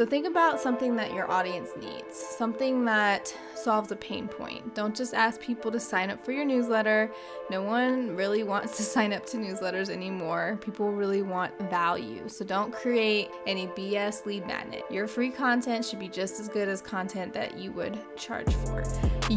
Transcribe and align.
So 0.00 0.06
think 0.06 0.26
about 0.26 0.58
something 0.58 0.96
that 0.96 1.12
your 1.12 1.30
audience 1.30 1.68
needs, 1.78 2.16
something 2.16 2.86
that 2.86 3.36
solves 3.54 3.92
a 3.92 3.96
pain 3.96 4.28
point. 4.28 4.74
Don't 4.74 4.96
just 4.96 5.12
ask 5.12 5.38
people 5.42 5.70
to 5.70 5.78
sign 5.78 6.08
up 6.08 6.24
for 6.24 6.32
your 6.32 6.46
newsletter. 6.46 7.12
No 7.50 7.62
one 7.62 8.16
really 8.16 8.42
wants 8.52 8.78
to 8.78 8.82
sign 8.82 9.12
up 9.12 9.26
to 9.26 9.36
newsletters 9.36 9.90
anymore. 9.90 10.58
People 10.62 10.90
really 10.90 11.20
want 11.20 11.52
value. 11.68 12.26
So 12.30 12.46
don't 12.46 12.72
create 12.72 13.28
any 13.46 13.66
BS 13.66 14.24
lead 14.24 14.46
magnet. 14.46 14.84
Your 14.88 15.06
free 15.06 15.28
content 15.28 15.84
should 15.84 15.98
be 15.98 16.08
just 16.08 16.40
as 16.40 16.48
good 16.48 16.66
as 16.66 16.80
content 16.80 17.34
that 17.34 17.58
you 17.58 17.70
would 17.72 17.98
charge 18.16 18.50
for. 18.54 18.82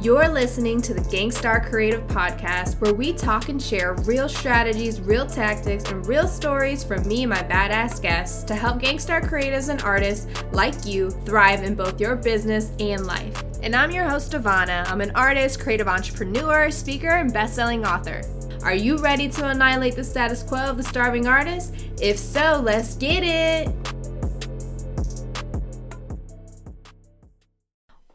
You're 0.02 0.28
listening 0.28 0.82
to 0.82 0.94
the 0.96 1.02
Gangstar 1.02 1.70
Creative 1.70 2.02
Podcast, 2.08 2.82
where 2.82 2.96
we 2.96 3.14
talk 3.14 3.50
and 3.50 3.62
share 3.62 3.94
real 4.06 4.28
strategies, 4.28 5.00
real 5.00 5.28
tactics, 5.28 5.84
and 5.92 6.06
real 6.08 6.28
stories 6.28 6.84
from 6.84 7.08
me 7.08 7.22
and 7.22 7.30
my 7.30 7.44
badass 7.44 8.02
guests 8.02 8.44
to 8.46 8.56
help 8.56 8.82
Gangstar 8.82 9.22
creatives 9.24 9.70
and 9.70 9.84
artists 9.84 10.26
like 10.52 10.88
you 10.88 11.12
thrive 11.12 11.64
in 11.64 11.76
both 11.76 12.02
your 12.02 12.16
business 12.16 12.72
and 12.80 13.06
life. 13.06 13.44
And 13.62 13.76
I'm 13.76 13.92
your 13.92 14.10
host, 14.10 14.32
Devona. 14.32 14.90
I'm 14.90 15.00
an 15.00 15.12
artist, 15.12 15.60
creative 15.60 15.88
entrepreneur, 15.88 16.72
speaker, 16.72 17.12
and 17.12 17.32
best-selling 17.32 17.86
author. 17.86 18.24
Are 18.64 18.74
you 18.74 18.98
ready 18.98 19.30
to 19.30 19.48
annihilate 19.48 19.96
the 19.96 20.04
status 20.04 20.42
quo 20.42 20.58
of 20.58 20.78
the 20.78 20.84
starving 20.84 21.28
artist? 21.28 21.76
If 22.02 22.18
so, 22.18 22.60
let's 22.66 22.96
get 22.96 23.24
it! 23.24 23.83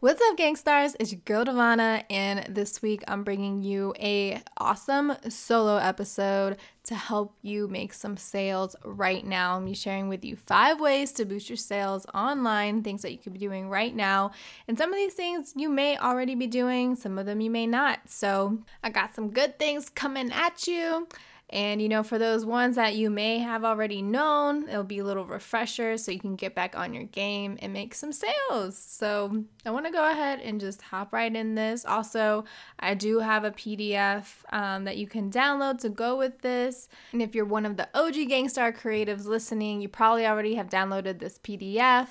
What's 0.01 0.21
up, 0.21 0.37
gangstars? 0.37 0.95
It's 0.97 1.11
your 1.11 1.19
girl 1.25 1.43
Devona, 1.43 2.05
and 2.09 2.55
this 2.55 2.81
week 2.81 3.03
I'm 3.09 3.25
bringing 3.25 3.61
you 3.61 3.93
a 3.99 4.41
awesome 4.57 5.13
solo 5.27 5.75
episode 5.75 6.55
to 6.85 6.95
help 6.95 7.35
you 7.41 7.67
make 7.67 7.93
some 7.93 8.15
sales 8.15 8.77
right 8.85 9.25
now. 9.25 9.57
I'm 9.57 9.73
sharing 9.73 10.07
with 10.07 10.23
you 10.23 10.37
five 10.37 10.79
ways 10.79 11.11
to 11.13 11.25
boost 11.25 11.49
your 11.49 11.57
sales 11.57 12.05
online, 12.13 12.81
things 12.81 13.01
that 13.01 13.11
you 13.11 13.17
could 13.17 13.33
be 13.33 13.39
doing 13.39 13.67
right 13.67 13.93
now. 13.93 14.31
And 14.69 14.77
some 14.77 14.89
of 14.89 14.95
these 14.95 15.15
things 15.15 15.51
you 15.57 15.67
may 15.67 15.97
already 15.97 16.33
be 16.33 16.47
doing, 16.47 16.95
some 16.95 17.19
of 17.19 17.25
them 17.25 17.41
you 17.41 17.51
may 17.51 17.67
not. 17.67 17.99
So 18.07 18.59
I 18.81 18.91
got 18.91 19.13
some 19.13 19.31
good 19.31 19.59
things 19.59 19.89
coming 19.89 20.31
at 20.31 20.65
you. 20.65 21.09
And 21.51 21.81
you 21.81 21.89
know, 21.89 22.03
for 22.03 22.19
those 22.19 22.45
ones 22.45 22.75
that 22.75 22.95
you 22.95 23.09
may 23.09 23.39
have 23.39 23.65
already 23.65 24.01
known, 24.01 24.69
it'll 24.69 24.83
be 24.83 24.99
a 24.99 25.03
little 25.03 25.25
refresher 25.25 25.97
so 25.97 26.11
you 26.11 26.19
can 26.19 26.35
get 26.35 26.53
back 26.53 26.77
on 26.77 26.93
your 26.93 27.05
game 27.05 27.57
and 27.61 27.73
make 27.73 27.95
some 27.95 28.11
sales. 28.11 28.77
So, 28.77 29.43
I 29.65 29.71
want 29.71 29.87
to 29.87 29.91
go 29.91 30.09
ahead 30.09 30.39
and 30.41 30.59
just 30.59 30.81
hop 30.81 31.11
right 31.11 31.35
in 31.35 31.55
this. 31.55 31.85
Also, 31.85 32.45
I 32.79 32.93
do 32.93 33.19
have 33.19 33.43
a 33.43 33.51
PDF 33.51 34.25
um, 34.51 34.83
that 34.83 34.97
you 34.97 35.07
can 35.07 35.31
download 35.31 35.79
to 35.79 35.89
go 35.89 36.15
with 36.17 36.41
this. 36.41 36.87
And 37.11 37.21
if 37.21 37.33
you're 37.33 37.45
one 37.45 37.65
of 37.65 37.77
the 37.77 37.89
OG 37.95 38.13
Gangstar 38.13 38.77
creatives 38.77 39.25
listening, 39.25 39.81
you 39.81 39.89
probably 39.89 40.27
already 40.27 40.55
have 40.55 40.69
downloaded 40.69 41.19
this 41.19 41.39
PDF. 41.39 42.07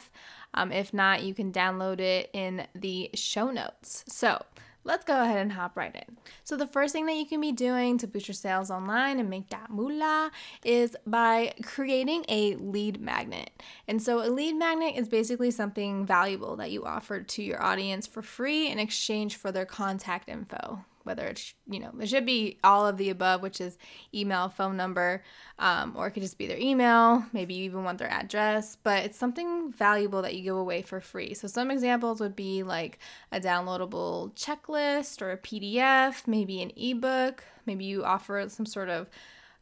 Um, 0.55 0.73
if 0.73 0.93
not, 0.93 1.23
you 1.23 1.35
can 1.35 1.53
download 1.53 2.01
it 2.01 2.31
in 2.33 2.67
the 2.75 3.11
show 3.15 3.51
notes. 3.51 4.05
So, 4.09 4.43
let's 4.89 5.05
go 5.05 5.23
ahead 5.23 5.39
and 5.39 5.53
hop 5.53 5.77
right 5.77 5.95
in. 5.95 6.17
So, 6.43 6.57
the 6.57 6.67
first 6.67 6.93
thing 6.93 7.07
that 7.07 7.15
you 7.15 7.27
can 7.27 7.41
be 7.41 7.53
doing 7.53 7.99
to 7.99 8.07
boost 8.09 8.27
your 8.27 8.35
sales 8.35 8.71
online 8.71 9.21
and 9.21 9.31
make 9.31 9.51
that 9.51 9.71
moolah 9.71 10.33
is 10.65 10.97
by 11.07 11.55
creating 11.63 12.25
a 12.29 12.57
lead 12.57 13.01
magnet. 13.01 13.51
And 13.87 14.03
so, 14.03 14.27
a 14.27 14.31
lead 14.31 14.55
magnet 14.55 14.95
is 14.97 15.09
basically 15.09 15.51
something 15.51 16.07
valuable 16.07 16.57
that 16.57 16.73
you 16.73 16.85
offer 16.85 17.21
to 17.21 17.43
your 17.43 17.63
audience 17.63 18.07
for 18.07 18.23
free 18.23 18.69
in 18.69 18.79
exchange 18.79 19.37
for 19.37 19.53
their 19.53 19.67
contact 19.67 20.29
info 20.29 20.85
whether 21.05 21.27
it's 21.27 21.55
you 21.69 21.81
know 21.81 21.93
it 22.01 22.09
should 22.09 22.27
be 22.27 22.59
all 22.63 22.87
of 22.87 22.97
the 22.97 23.11
above 23.11 23.43
which 23.43 23.61
is 23.61 23.79
email 24.15 24.49
phone 24.49 24.77
number 24.77 25.23
um, 25.59 25.95
or 25.97 26.07
it 26.07 26.11
could 26.13 26.23
just 26.23 26.39
be 26.39 26.47
their 26.47 26.59
email 26.59 27.25
maybe 27.33 27.55
you 27.55 27.65
even 27.65 27.85
want 27.85 27.99
their 27.99 28.11
address 28.11 28.77
but 28.77 29.05
it's 29.05 29.19
something 29.19 29.73
valuable 29.73 30.23
that 30.23 30.35
you 30.35 30.43
give 30.43 30.57
away 30.57 30.83
for 30.83 31.01
free. 31.01 31.35
So 31.35 31.49
some 31.49 31.71
examples 31.71 32.21
would 32.21 32.37
be 32.37 32.63
like 32.63 32.99
a 33.33 33.41
downloadable 33.41 34.33
checklist 34.35 35.23
or 35.23 35.33
a 35.33 35.39
pdf 35.39 36.27
maybe 36.27 36.63
an 36.63 36.73
ebook 36.77 37.45
maybe 37.67 37.85
you 37.85 38.05
offer 38.05 38.47
some 38.49 38.67
sort 38.67 38.89
of 38.89 39.09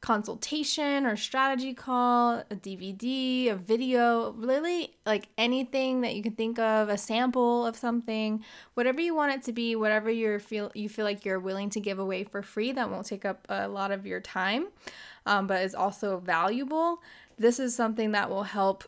consultation 0.01 1.07
or 1.07 1.17
strategy 1.17 1.75
call, 1.75 2.43
a 2.51 2.55
DVD, 2.55 3.51
a 3.51 3.57
video, 3.57 4.33
really 4.33 4.95
like 5.05 5.29
anything 5.39 6.03
that 6.03 6.15
you 6.15 6.23
can 6.23 6.33
think 6.33 6.59
of, 6.59 6.89
a 6.89 6.99
sample 6.99 7.67
of 7.67 7.77
something, 7.77 8.45
whatever 8.75 9.01
you 9.01 9.15
want 9.15 9.33
it 9.33 9.43
to 9.43 9.53
be, 9.53 9.75
whatever 9.75 10.11
you 10.11 10.39
feel 10.39 10.71
you 10.75 10.89
feel 10.89 11.05
like 11.05 11.25
you're 11.25 11.41
willing 11.41 11.71
to 11.71 11.81
give 11.81 11.99
away 11.99 12.25
for 12.25 12.43
free 12.43 12.73
that 12.73 12.91
won't 12.91 13.07
take 13.07 13.25
up 13.25 13.47
a 13.49 13.67
lot 13.69 13.91
of 13.91 14.07
your 14.07 14.21
time, 14.21 14.69
um, 15.25 15.47
but 15.47 15.63
is 15.63 15.75
also 15.75 16.19
valuable. 16.19 17.03
This 17.39 17.59
is 17.59 17.75
something 17.75 18.13
that 18.13 18.31
will 18.31 18.45
help 18.45 18.85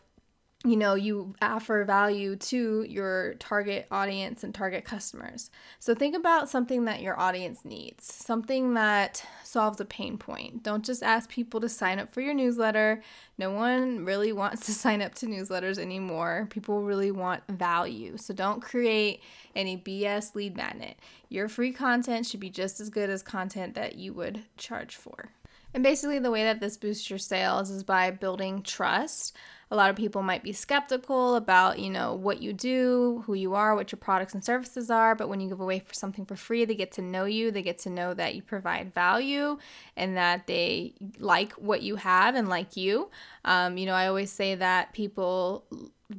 you 0.65 0.75
know 0.75 0.93
you 0.93 1.33
offer 1.41 1.85
value 1.85 2.35
to 2.35 2.83
your 2.83 3.35
target 3.35 3.87
audience 3.91 4.43
and 4.43 4.53
target 4.53 4.83
customers. 4.83 5.49
So 5.79 5.95
think 5.95 6.17
about 6.17 6.49
something 6.49 6.83
that 6.83 7.01
your 7.01 7.17
audience 7.17 7.63
needs 7.63 8.13
something 8.13 8.73
that 8.73 9.23
solves 9.41 9.79
a 9.79 9.85
pain 9.85 10.17
point. 10.17 10.61
Don't 10.61 10.83
just 10.83 11.01
ask 11.01 11.29
people 11.29 11.61
to 11.61 11.69
sign 11.69 11.97
up 11.97 12.09
for 12.13 12.19
your 12.19 12.33
newsletter. 12.33 13.01
No 13.37 13.51
one 13.51 14.03
really 14.03 14.33
wants 14.33 14.65
to 14.65 14.73
sign 14.73 15.01
up 15.01 15.15
to 15.15 15.27
newsletters 15.27 15.79
anymore. 15.79 16.47
People 16.49 16.81
really 16.81 17.11
want 17.11 17.47
value. 17.47 18.17
So 18.17 18.33
don't 18.33 18.61
create 18.61 19.21
any 19.55 19.77
bs 19.77 20.35
lead 20.35 20.57
magnet. 20.57 20.99
Your 21.29 21.47
free 21.47 21.71
content 21.71 22.25
should 22.25 22.41
be 22.41 22.49
just 22.49 22.81
as 22.81 22.89
good 22.89 23.09
as 23.09 23.23
content 23.23 23.75
that 23.75 23.95
you 23.95 24.13
would 24.13 24.43
charge 24.57 24.97
for 24.97 25.31
and 25.73 25.83
basically 25.83 26.19
the 26.19 26.31
way 26.31 26.43
that 26.43 26.59
this 26.59 26.77
boosts 26.77 27.09
your 27.09 27.19
sales 27.19 27.69
is 27.69 27.83
by 27.83 28.11
building 28.11 28.61
trust 28.61 29.37
a 29.71 29.75
lot 29.75 29.91
of 29.91 29.95
people 29.95 30.23
might 30.23 30.41
be 30.41 30.51
skeptical 30.51 31.35
about, 31.35 31.77
you 31.77 31.91
know, 31.91 32.15
what 32.15 32.41
you 32.41 32.53
do, 32.53 33.23
who 33.27 33.35
you 33.35 33.53
are, 33.53 33.75
what 33.75 33.91
your 33.91 33.99
products 33.99 34.33
and 34.33 34.43
services 34.43 34.89
are, 34.89 35.13
but 35.13 35.29
when 35.29 35.39
you 35.39 35.47
give 35.47 35.59
away 35.59 35.79
for 35.79 35.93
something 35.93 36.25
for 36.25 36.35
free, 36.35 36.65
they 36.65 36.73
get 36.73 36.91
to 36.93 37.03
know 37.03 37.25
you, 37.25 37.51
they 37.51 37.61
get 37.61 37.77
to 37.79 37.89
know 37.89 38.15
that 38.15 38.33
you 38.33 38.41
provide 38.41 38.93
value 38.93 39.59
and 39.95 40.17
that 40.17 40.47
they 40.47 40.95
like 41.19 41.53
what 41.53 41.83
you 41.83 41.97
have 41.97 42.33
and 42.33 42.49
like 42.49 42.75
you. 42.75 43.11
Um, 43.45 43.77
you 43.77 43.85
know, 43.85 43.93
I 43.93 44.07
always 44.07 44.31
say 44.31 44.55
that 44.55 44.93
people 44.93 45.65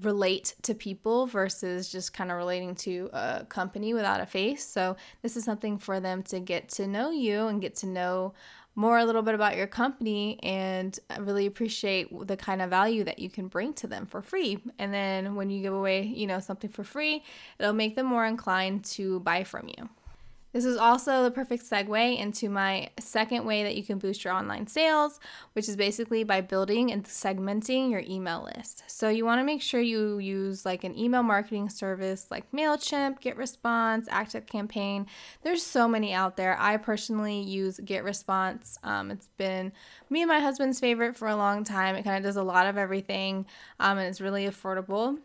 relate 0.02 0.54
to 0.62 0.72
people 0.72 1.26
versus 1.26 1.90
just 1.90 2.12
kind 2.12 2.30
of 2.30 2.36
relating 2.36 2.76
to 2.76 3.10
a 3.12 3.44
company 3.48 3.92
without 3.92 4.20
a 4.20 4.26
face. 4.26 4.64
So, 4.64 4.96
this 5.22 5.36
is 5.36 5.42
something 5.42 5.78
for 5.78 5.98
them 5.98 6.22
to 6.24 6.38
get 6.38 6.68
to 6.70 6.86
know 6.86 7.10
you 7.10 7.48
and 7.48 7.60
get 7.60 7.74
to 7.76 7.86
know 7.86 8.34
more 8.74 8.98
a 8.98 9.04
little 9.04 9.22
bit 9.22 9.34
about 9.34 9.56
your 9.56 9.66
company 9.66 10.38
and 10.42 10.98
really 11.18 11.46
appreciate 11.46 12.08
the 12.26 12.36
kind 12.36 12.62
of 12.62 12.70
value 12.70 13.04
that 13.04 13.18
you 13.18 13.28
can 13.28 13.48
bring 13.48 13.72
to 13.74 13.86
them 13.86 14.06
for 14.06 14.22
free. 14.22 14.62
And 14.78 14.92
then 14.94 15.34
when 15.34 15.50
you 15.50 15.60
give 15.60 15.74
away, 15.74 16.02
you 16.02 16.26
know, 16.26 16.40
something 16.40 16.70
for 16.70 16.84
free, 16.84 17.22
it'll 17.58 17.72
make 17.72 17.96
them 17.96 18.06
more 18.06 18.24
inclined 18.24 18.84
to 18.86 19.20
buy 19.20 19.44
from 19.44 19.68
you. 19.68 19.88
This 20.52 20.64
is 20.64 20.76
also 20.76 21.22
the 21.22 21.30
perfect 21.30 21.62
segue 21.62 22.18
into 22.18 22.48
my 22.48 22.90
second 22.98 23.44
way 23.44 23.62
that 23.62 23.76
you 23.76 23.84
can 23.84 23.98
boost 23.98 24.24
your 24.24 24.32
online 24.32 24.66
sales, 24.66 25.20
which 25.52 25.68
is 25.68 25.76
basically 25.76 26.24
by 26.24 26.40
building 26.40 26.90
and 26.90 27.04
segmenting 27.04 27.90
your 27.90 28.02
email 28.06 28.48
list. 28.56 28.82
So 28.88 29.08
you 29.08 29.24
want 29.24 29.38
to 29.38 29.44
make 29.44 29.62
sure 29.62 29.80
you 29.80 30.18
use 30.18 30.66
like 30.66 30.82
an 30.82 30.98
email 30.98 31.22
marketing 31.22 31.68
service 31.68 32.26
like 32.32 32.50
MailChimp, 32.50 33.22
GetResponse, 33.22 34.08
ActiveCampaign. 34.08 35.06
There's 35.42 35.64
so 35.64 35.86
many 35.86 36.12
out 36.12 36.36
there. 36.36 36.56
I 36.58 36.78
personally 36.78 37.40
use 37.40 37.78
GetResponse. 37.78 38.76
Um, 38.82 39.12
it's 39.12 39.28
been 39.36 39.72
me 40.08 40.22
and 40.22 40.28
my 40.28 40.40
husband's 40.40 40.80
favorite 40.80 41.16
for 41.16 41.28
a 41.28 41.36
long 41.36 41.62
time. 41.62 41.94
It 41.94 42.02
kind 42.02 42.16
of 42.16 42.24
does 42.24 42.36
a 42.36 42.42
lot 42.42 42.66
of 42.66 42.76
everything 42.76 43.46
um, 43.78 43.98
and 43.98 44.08
it's 44.08 44.20
really 44.20 44.46
affordable. 44.46 45.18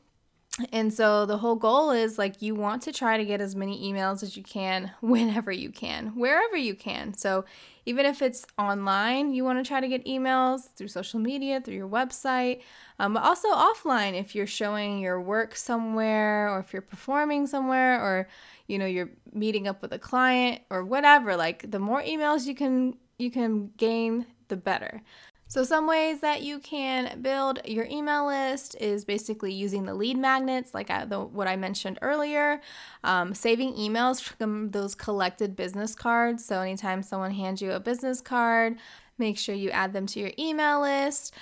And 0.71 0.93
so 0.93 1.25
the 1.25 1.37
whole 1.37 1.55
goal 1.55 1.91
is 1.91 2.17
like 2.17 2.41
you 2.41 2.55
want 2.55 2.81
to 2.83 2.93
try 2.93 3.17
to 3.17 3.25
get 3.25 3.41
as 3.41 3.57
many 3.57 3.91
emails 3.91 4.23
as 4.23 4.37
you 4.37 4.43
can 4.43 4.91
whenever 5.01 5.51
you 5.51 5.69
can, 5.69 6.07
wherever 6.15 6.55
you 6.55 6.75
can. 6.75 7.13
So 7.13 7.43
even 7.85 8.05
if 8.05 8.21
it's 8.21 8.45
online, 8.57 9.33
you 9.33 9.43
want 9.43 9.63
to 9.63 9.67
try 9.67 9.81
to 9.81 9.87
get 9.87 10.05
emails 10.05 10.71
through 10.75 10.87
social 10.87 11.19
media, 11.19 11.59
through 11.59 11.75
your 11.75 11.89
website, 11.89 12.61
um, 12.99 13.13
but 13.13 13.23
also 13.23 13.49
offline 13.49 14.17
if 14.17 14.33
you're 14.33 14.47
showing 14.47 14.99
your 14.99 15.19
work 15.19 15.57
somewhere 15.57 16.49
or 16.49 16.59
if 16.59 16.71
you're 16.71 16.81
performing 16.81 17.47
somewhere 17.47 18.01
or 18.01 18.27
you 18.67 18.79
know 18.79 18.85
you're 18.85 19.09
meeting 19.33 19.67
up 19.67 19.81
with 19.81 19.91
a 19.91 19.99
client 19.99 20.61
or 20.69 20.85
whatever. 20.85 21.35
Like 21.35 21.69
the 21.69 21.79
more 21.79 22.01
emails 22.01 22.45
you 22.45 22.55
can 22.55 22.95
you 23.17 23.29
can 23.29 23.71
gain, 23.77 24.25
the 24.47 24.55
better. 24.55 25.01
So, 25.47 25.63
some 25.63 25.85
ways 25.85 26.21
that 26.21 26.41
you 26.41 26.59
can 26.59 27.21
build 27.21 27.59
your 27.65 27.85
email 27.85 28.25
list 28.25 28.75
is 28.79 29.05
basically 29.05 29.53
using 29.53 29.85
the 29.85 29.93
lead 29.93 30.17
magnets, 30.17 30.73
like 30.73 30.89
I, 30.89 31.05
the, 31.05 31.19
what 31.21 31.47
I 31.47 31.55
mentioned 31.55 31.99
earlier, 32.01 32.61
um, 33.03 33.33
saving 33.35 33.75
emails 33.75 34.21
from 34.21 34.71
those 34.71 34.95
collected 34.95 35.55
business 35.55 35.93
cards. 35.93 36.43
So, 36.43 36.61
anytime 36.61 37.03
someone 37.03 37.31
hands 37.31 37.61
you 37.61 37.71
a 37.73 37.79
business 37.79 38.21
card, 38.21 38.77
make 39.19 39.37
sure 39.37 39.53
you 39.55 39.69
add 39.69 39.93
them 39.93 40.07
to 40.07 40.19
your 40.19 40.31
email 40.39 40.81
list. 40.81 41.33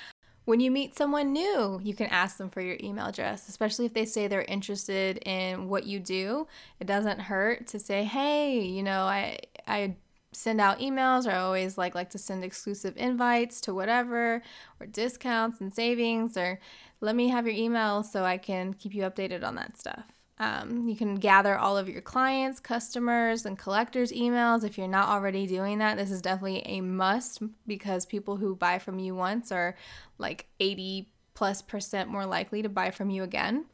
When 0.45 0.59
you 0.59 0.71
meet 0.71 0.97
someone 0.97 1.31
new, 1.31 1.79
you 1.81 1.93
can 1.93 2.07
ask 2.07 2.37
them 2.37 2.49
for 2.49 2.59
your 2.59 2.75
email 2.83 3.05
address, 3.05 3.47
especially 3.47 3.85
if 3.85 3.93
they 3.93 4.03
say 4.03 4.27
they're 4.27 4.41
interested 4.41 5.17
in 5.25 5.69
what 5.69 5.85
you 5.85 6.01
do. 6.01 6.47
It 6.81 6.87
doesn't 6.87 7.19
hurt 7.21 7.67
to 7.67 7.79
say, 7.79 8.03
"Hey, 8.03 8.59
you 8.59 8.83
know, 8.83 9.03
I 9.03 9.39
I 9.65 9.95
send 10.33 10.59
out 10.59 10.79
emails 10.79 11.25
or 11.25 11.31
I 11.31 11.37
always 11.37 11.77
like 11.77 11.95
like 11.95 12.09
to 12.11 12.17
send 12.17 12.43
exclusive 12.43 12.95
invites 12.97 13.61
to 13.61 13.73
whatever 13.73 14.41
or 14.79 14.85
discounts 14.85 15.61
and 15.61 15.73
savings 15.73 16.37
or 16.37 16.59
let 17.01 17.15
me 17.15 17.29
have 17.29 17.45
your 17.45 17.55
email 17.55 18.03
so 18.03 18.23
I 18.23 18.37
can 18.37 18.73
keep 18.73 18.93
you 18.93 19.03
updated 19.03 19.43
on 19.43 19.55
that 19.55 19.77
stuff. 19.77 20.05
Um, 20.39 20.87
you 20.87 20.95
can 20.95 21.15
gather 21.15 21.57
all 21.57 21.77
of 21.77 21.87
your 21.87 22.01
clients, 22.01 22.59
customers, 22.59 23.45
and 23.45 23.57
collectors' 23.57 24.11
emails. 24.11 24.63
If 24.63 24.77
you're 24.77 24.87
not 24.87 25.09
already 25.09 25.45
doing 25.45 25.77
that, 25.77 25.97
this 25.97 26.11
is 26.11 26.21
definitely 26.21 26.63
a 26.65 26.81
must 26.81 27.41
because 27.67 28.05
people 28.05 28.37
who 28.37 28.55
buy 28.55 28.79
from 28.79 28.99
you 28.99 29.15
once 29.15 29.51
are 29.51 29.75
like 30.17 30.47
80 30.59 31.09
plus 31.33 31.61
percent 31.61 32.09
more 32.09 32.25
likely 32.25 32.61
to 32.61 32.69
buy 32.69 32.91
from 32.91 33.09
you 33.09 33.23
again. 33.23 33.65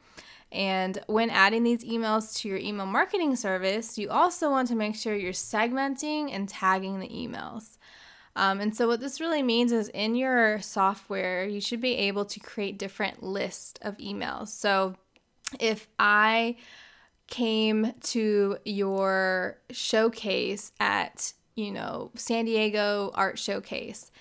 And 0.52 1.00
when 1.08 1.30
adding 1.30 1.64
these 1.64 1.84
emails 1.84 2.36
to 2.38 2.50
your 2.50 2.58
email 2.58 2.88
marketing 2.88 3.36
service, 3.36 3.98
you 3.98 4.10
also 4.10 4.50
want 4.50 4.68
to 4.70 4.76
make 4.76 4.96
sure 4.96 5.16
you're 5.16 5.32
segmenting 5.32 6.34
and 6.34 6.50
tagging 6.50 7.00
the 7.00 7.08
emails. 7.08 7.78
Um, 8.36 8.60
and 8.60 8.76
so, 8.76 8.88
what 8.88 9.00
this 9.00 9.20
really 9.20 9.44
means 9.44 9.72
is 9.72 9.90
in 9.90 10.16
your 10.16 10.62
software, 10.62 11.46
you 11.46 11.62
should 11.62 11.82
be 11.82 11.96
able 11.96 12.26
to 12.26 12.40
create 12.40 12.80
different 12.80 13.22
lists 13.22 13.80
of 13.82 13.98
emails. 13.98 14.48
So, 14.48 14.96
if 15.60 15.88
I 16.00 16.56
came 17.28 17.94
to 18.02 18.58
your 18.66 19.58
showcase 19.72 20.72
at, 20.80 21.34
you 21.56 21.72
know, 21.72 22.12
San 22.16 22.46
Diego 22.46 23.12
Art 23.14 23.38
Showcase, 23.38 24.12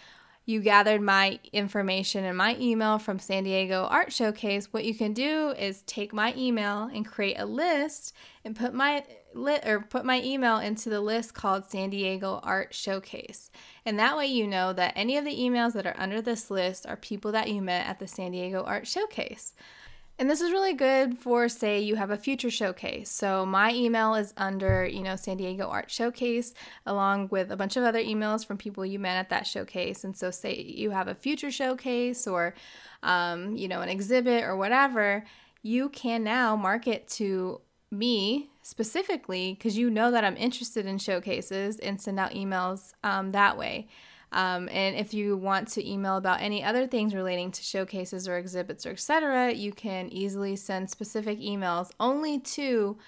you 0.48 0.60
gathered 0.60 1.02
my 1.02 1.38
information 1.52 2.24
and 2.24 2.34
my 2.34 2.56
email 2.58 2.98
from 2.98 3.18
San 3.18 3.44
Diego 3.44 3.86
Art 3.90 4.10
Showcase, 4.14 4.72
what 4.72 4.86
you 4.86 4.94
can 4.94 5.12
do 5.12 5.50
is 5.50 5.82
take 5.82 6.10
my 6.10 6.32
email 6.38 6.84
and 6.84 7.04
create 7.04 7.38
a 7.38 7.44
list 7.44 8.14
and 8.46 8.56
put 8.56 8.72
my 8.72 9.04
lit 9.34 9.68
or 9.68 9.80
put 9.80 10.06
my 10.06 10.22
email 10.22 10.56
into 10.56 10.88
the 10.88 11.02
list 11.02 11.34
called 11.34 11.66
San 11.66 11.90
Diego 11.90 12.40
Art 12.42 12.72
Showcase. 12.72 13.50
And 13.84 13.98
that 13.98 14.16
way 14.16 14.24
you 14.24 14.46
know 14.46 14.72
that 14.72 14.94
any 14.96 15.18
of 15.18 15.26
the 15.26 15.36
emails 15.36 15.74
that 15.74 15.86
are 15.86 15.96
under 15.98 16.22
this 16.22 16.50
list 16.50 16.86
are 16.86 16.96
people 16.96 17.30
that 17.32 17.50
you 17.50 17.60
met 17.60 17.86
at 17.86 17.98
the 17.98 18.06
San 18.06 18.30
Diego 18.30 18.62
Art 18.62 18.86
Showcase. 18.86 19.52
And 20.20 20.28
this 20.28 20.40
is 20.40 20.50
really 20.50 20.74
good 20.74 21.16
for, 21.16 21.48
say, 21.48 21.78
you 21.78 21.94
have 21.94 22.10
a 22.10 22.16
future 22.16 22.50
showcase. 22.50 23.08
So 23.08 23.46
my 23.46 23.72
email 23.72 24.16
is 24.16 24.34
under, 24.36 24.84
you 24.84 25.00
know, 25.00 25.14
San 25.14 25.36
Diego 25.36 25.68
Art 25.68 25.92
Showcase, 25.92 26.54
along 26.86 27.28
with 27.28 27.52
a 27.52 27.56
bunch 27.56 27.76
of 27.76 27.84
other 27.84 28.02
emails 28.02 28.44
from 28.44 28.58
people 28.58 28.84
you 28.84 28.98
met 28.98 29.16
at 29.16 29.30
that 29.30 29.46
showcase. 29.46 30.02
And 30.02 30.16
so, 30.16 30.32
say 30.32 30.56
you 30.60 30.90
have 30.90 31.06
a 31.06 31.14
future 31.14 31.52
showcase 31.52 32.26
or, 32.26 32.54
um, 33.04 33.54
you 33.54 33.68
know, 33.68 33.80
an 33.80 33.88
exhibit 33.88 34.42
or 34.42 34.56
whatever, 34.56 35.24
you 35.62 35.88
can 35.88 36.24
now 36.24 36.56
market 36.56 37.06
to 37.08 37.60
me 37.92 38.50
specifically 38.62 39.54
because 39.54 39.78
you 39.78 39.88
know 39.88 40.10
that 40.10 40.24
I'm 40.24 40.36
interested 40.36 40.84
in 40.84 40.98
showcases 40.98 41.78
and 41.78 42.00
send 42.00 42.18
out 42.18 42.32
emails 42.32 42.92
um, 43.04 43.30
that 43.30 43.56
way. 43.56 43.86
Um, 44.32 44.68
and 44.70 44.96
if 44.96 45.14
you 45.14 45.36
want 45.36 45.68
to 45.68 45.88
email 45.88 46.16
about 46.16 46.42
any 46.42 46.62
other 46.62 46.86
things 46.86 47.14
relating 47.14 47.50
to 47.52 47.62
showcases 47.62 48.28
or 48.28 48.36
exhibits 48.36 48.84
or 48.84 48.90
etc., 48.90 49.52
you 49.52 49.72
can 49.72 50.08
easily 50.10 50.56
send 50.56 50.90
specific 50.90 51.38
emails 51.40 51.90
only 51.98 52.38
to 52.40 52.98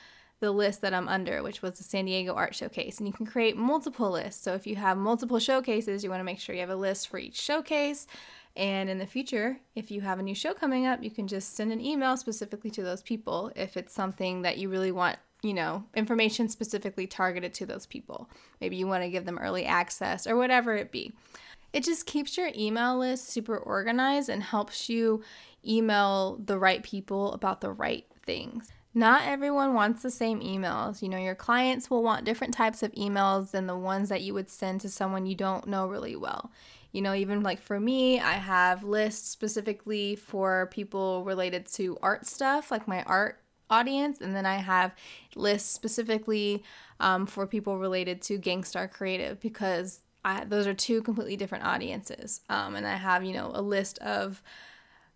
the 0.40 0.50
list 0.50 0.80
that 0.80 0.94
I'm 0.94 1.08
under, 1.08 1.42
which 1.42 1.60
was 1.60 1.76
the 1.76 1.84
San 1.84 2.06
Diego 2.06 2.32
Art 2.32 2.54
Showcase. 2.54 2.98
And 2.98 3.06
you 3.06 3.12
can 3.12 3.26
create 3.26 3.56
multiple 3.56 4.10
lists. 4.10 4.42
So 4.42 4.54
if 4.54 4.66
you 4.66 4.76
have 4.76 4.96
multiple 4.96 5.38
showcases, 5.38 6.02
you 6.02 6.08
want 6.08 6.20
to 6.20 6.24
make 6.24 6.40
sure 6.40 6.54
you 6.54 6.62
have 6.62 6.70
a 6.70 6.76
list 6.76 7.08
for 7.08 7.18
each 7.18 7.38
showcase. 7.38 8.06
And 8.56 8.88
in 8.88 8.98
the 8.98 9.06
future, 9.06 9.58
if 9.74 9.90
you 9.90 10.00
have 10.00 10.18
a 10.18 10.22
new 10.22 10.34
show 10.34 10.54
coming 10.54 10.86
up, 10.86 11.02
you 11.02 11.10
can 11.10 11.28
just 11.28 11.54
send 11.54 11.72
an 11.72 11.80
email 11.80 12.16
specifically 12.16 12.70
to 12.70 12.82
those 12.82 13.02
people 13.02 13.52
if 13.54 13.76
it's 13.76 13.92
something 13.92 14.42
that 14.42 14.58
you 14.58 14.68
really 14.68 14.92
want 14.92 15.18
you 15.42 15.54
know, 15.54 15.84
information 15.94 16.48
specifically 16.48 17.06
targeted 17.06 17.54
to 17.54 17.66
those 17.66 17.86
people. 17.86 18.28
Maybe 18.60 18.76
you 18.76 18.86
want 18.86 19.04
to 19.04 19.10
give 19.10 19.24
them 19.24 19.38
early 19.38 19.64
access 19.64 20.26
or 20.26 20.36
whatever 20.36 20.76
it 20.76 20.92
be. 20.92 21.12
It 21.72 21.84
just 21.84 22.06
keeps 22.06 22.36
your 22.36 22.50
email 22.56 22.98
list 22.98 23.28
super 23.28 23.56
organized 23.56 24.28
and 24.28 24.42
helps 24.42 24.88
you 24.88 25.22
email 25.66 26.40
the 26.44 26.58
right 26.58 26.82
people 26.82 27.32
about 27.32 27.60
the 27.60 27.70
right 27.70 28.06
things. 28.24 28.72
Not 28.92 29.22
everyone 29.24 29.74
wants 29.74 30.02
the 30.02 30.10
same 30.10 30.40
emails. 30.40 31.00
You 31.00 31.08
know, 31.08 31.18
your 31.18 31.36
clients 31.36 31.88
will 31.88 32.02
want 32.02 32.24
different 32.24 32.52
types 32.52 32.82
of 32.82 32.92
emails 32.92 33.52
than 33.52 33.66
the 33.66 33.76
ones 33.76 34.08
that 34.08 34.22
you 34.22 34.34
would 34.34 34.50
send 34.50 34.80
to 34.80 34.88
someone 34.88 35.26
you 35.26 35.36
don't 35.36 35.68
know 35.68 35.86
really 35.86 36.16
well. 36.16 36.50
You 36.90 37.02
know, 37.02 37.14
even 37.14 37.44
like 37.44 37.60
for 37.60 37.78
me, 37.78 38.18
I 38.18 38.32
have 38.32 38.82
lists 38.82 39.28
specifically 39.28 40.16
for 40.16 40.68
people 40.72 41.22
related 41.22 41.66
to 41.74 41.98
art 42.02 42.26
stuff, 42.26 42.72
like 42.72 42.88
my 42.88 43.04
art 43.04 43.39
audience, 43.70 44.20
and 44.20 44.34
then 44.34 44.46
I 44.46 44.56
have 44.56 44.94
lists 45.34 45.70
specifically 45.70 46.62
um, 46.98 47.26
for 47.26 47.46
people 47.46 47.78
related 47.78 48.20
to 48.22 48.38
Gangstar 48.38 48.90
Creative 48.90 49.40
because 49.40 50.00
I, 50.24 50.44
those 50.44 50.66
are 50.66 50.74
two 50.74 51.02
completely 51.02 51.36
different 51.36 51.64
audiences. 51.64 52.42
Um, 52.48 52.74
and 52.74 52.86
I 52.86 52.96
have, 52.96 53.24
you 53.24 53.32
know, 53.32 53.50
a 53.54 53.62
list 53.62 53.98
of 54.00 54.42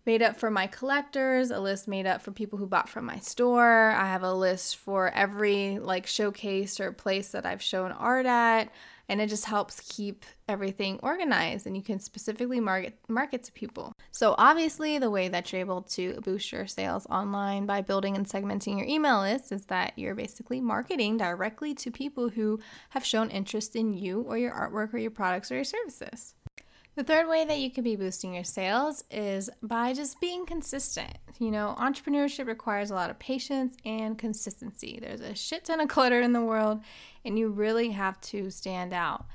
made 0.05 0.21
up 0.21 0.37
for 0.37 0.51
my 0.51 0.67
collectors, 0.67 1.51
a 1.51 1.59
list 1.59 1.87
made 1.87 2.05
up 2.05 2.21
for 2.21 2.31
people 2.31 2.59
who 2.59 2.67
bought 2.67 2.89
from 2.89 3.05
my 3.05 3.19
store. 3.19 3.91
I 3.91 4.05
have 4.05 4.23
a 4.23 4.33
list 4.33 4.77
for 4.77 5.09
every 5.09 5.79
like 5.79 6.05
showcase 6.05 6.79
or 6.79 6.91
place 6.91 7.29
that 7.29 7.45
I've 7.45 7.61
shown 7.61 7.91
art 7.91 8.25
at 8.25 8.71
and 9.07 9.21
it 9.21 9.27
just 9.27 9.45
helps 9.45 9.79
keep 9.79 10.25
everything 10.47 10.99
organized 11.03 11.67
and 11.67 11.75
you 11.75 11.83
can 11.83 11.99
specifically 11.99 12.59
market 12.59 12.97
market 13.07 13.43
to 13.43 13.51
people. 13.51 13.91
So 14.15 14.33
obviously 14.37 14.97
the 14.97 15.09
way 15.09 15.27
that 15.27 15.51
you're 15.51 15.59
able 15.59 15.81
to 15.81 16.21
boost 16.21 16.53
your 16.53 16.67
sales 16.67 17.05
online 17.07 17.65
by 17.65 17.81
building 17.81 18.15
and 18.15 18.25
segmenting 18.25 18.77
your 18.77 18.87
email 18.87 19.19
list 19.19 19.51
is 19.51 19.65
that 19.65 19.91
you're 19.97 20.15
basically 20.15 20.61
marketing 20.61 21.17
directly 21.17 21.73
to 21.73 21.91
people 21.91 22.29
who 22.29 22.61
have 22.91 23.03
shown 23.03 23.29
interest 23.29 23.75
in 23.75 23.91
you 23.91 24.21
or 24.21 24.37
your 24.37 24.53
artwork 24.53 24.93
or 24.93 24.99
your 24.99 25.11
products 25.11 25.51
or 25.51 25.55
your 25.55 25.65
services. 25.65 26.33
The 26.95 27.03
third 27.03 27.27
way 27.27 27.43
that 27.43 27.59
you 27.59 27.69
can 27.69 27.83
be 27.83 27.97
boosting 27.97 28.33
your 28.33 28.45
sales 28.45 29.03
is 29.11 29.49
by 29.61 29.91
just 29.91 30.21
being 30.21 30.45
consistent. 30.45 31.17
You 31.37 31.51
know, 31.51 31.75
entrepreneurship 31.77 32.47
requires 32.47 32.91
a 32.91 32.95
lot 32.95 33.09
of 33.09 33.19
patience 33.19 33.75
and 33.83 34.17
consistency. 34.17 34.97
There's 35.01 35.19
a 35.19 35.35
shit 35.35 35.65
ton 35.65 35.81
of 35.81 35.89
clutter 35.89 36.21
in 36.21 36.31
the 36.31 36.39
world, 36.39 36.79
and 37.25 37.37
you 37.37 37.49
really 37.49 37.89
have 37.89 38.21
to 38.21 38.49
stand 38.49 38.93
out 38.93 39.25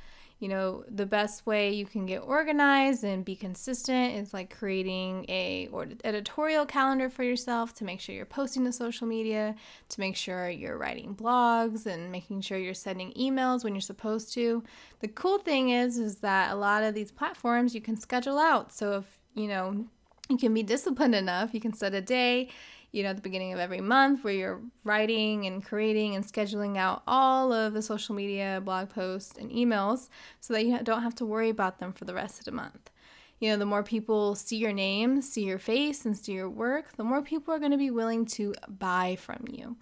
you 0.41 0.49
know 0.49 0.83
the 0.89 1.05
best 1.05 1.47
way 1.47 1.71
you 1.73 1.85
can 1.85 2.07
get 2.07 2.19
organized 2.19 3.05
and 3.05 3.25
be 3.25 3.37
consistent 3.37 4.15
is 4.15 4.33
like 4.33 4.55
creating 4.57 5.27
a 5.29 5.69
or 5.71 5.87
editorial 6.03 6.65
calendar 6.65 7.11
for 7.11 7.23
yourself 7.23 7.75
to 7.75 7.85
make 7.85 8.01
sure 8.01 8.15
you're 8.15 8.25
posting 8.25 8.65
to 8.65 8.73
social 8.73 9.07
media 9.07 9.55
to 9.91 10.01
make 10.01 10.17
sure 10.17 10.49
you're 10.49 10.79
writing 10.79 11.15
blogs 11.15 11.85
and 11.85 12.11
making 12.11 12.41
sure 12.41 12.59
you're 12.59 12.73
sending 12.73 13.13
emails 13.13 13.63
when 13.63 13.75
you're 13.75 13.81
supposed 13.83 14.33
to. 14.33 14.65
The 15.01 15.09
cool 15.09 15.39
thing 15.39 15.69
is 15.69 15.99
is 15.99 16.17
that 16.19 16.53
a 16.53 16.57
lot 16.57 16.83
of 16.83 16.95
these 16.95 17.13
platforms 17.13 17.75
you 17.75 17.83
can 17.83 17.99
schedule 17.99 18.39
out. 18.39 18.73
So 18.73 18.95
if 18.95 19.21
you 19.35 19.47
know 19.47 19.85
you 20.31 20.39
can 20.39 20.55
be 20.55 20.63
disciplined 20.63 21.15
enough 21.15 21.53
you 21.53 21.61
can 21.61 21.73
set 21.73 21.93
a 21.93 22.01
day 22.01 22.49
you 22.93 23.03
know, 23.03 23.11
at 23.11 23.17
the 23.17 23.23
beginning 23.23 23.53
of 23.53 23.61
every 23.61 23.81
month 23.81 24.25
where 24.25 24.35
you're 24.35 24.61
writing 24.85 25.47
and 25.47 25.65
creating 25.65 26.17
and 26.17 26.25
scheduling 26.25 26.77
out 26.77 27.03
all 27.07 27.53
of 27.53 27.73
the 27.73 27.83
social 27.83 28.15
media, 28.15 28.61
blog 28.65 28.89
posts, 28.89 29.39
and 29.39 29.51
emails 29.51 30.09
so 30.41 30.53
that 30.55 30.65
you 30.65 30.79
don't 30.83 31.03
have 31.03 31.15
to 31.17 31.25
worry 31.25 31.51
about 31.51 31.79
them 31.79 31.93
for 31.93 32.05
the 32.05 32.15
rest 32.15 32.39
of 32.41 32.45
the 32.45 32.53
month. 32.53 32.91
You 33.39 33.51
know, 33.51 33.57
the 33.57 33.67
more 33.67 33.83
people 33.83 34.35
see 34.35 34.57
your 34.57 34.73
name, 34.73 35.23
see 35.23 35.45
your 35.45 35.59
face, 35.59 36.05
and 36.05 36.17
see 36.17 36.33
your 36.33 36.51
work, 36.51 36.97
the 36.97 37.05
more 37.05 37.23
people 37.23 37.55
are 37.55 37.59
going 37.59 37.71
to 37.71 37.79
be 37.79 37.91
willing 37.91 38.27
to 38.27 38.55
buy 38.69 39.17
from 39.17 39.45
you. 39.49 39.77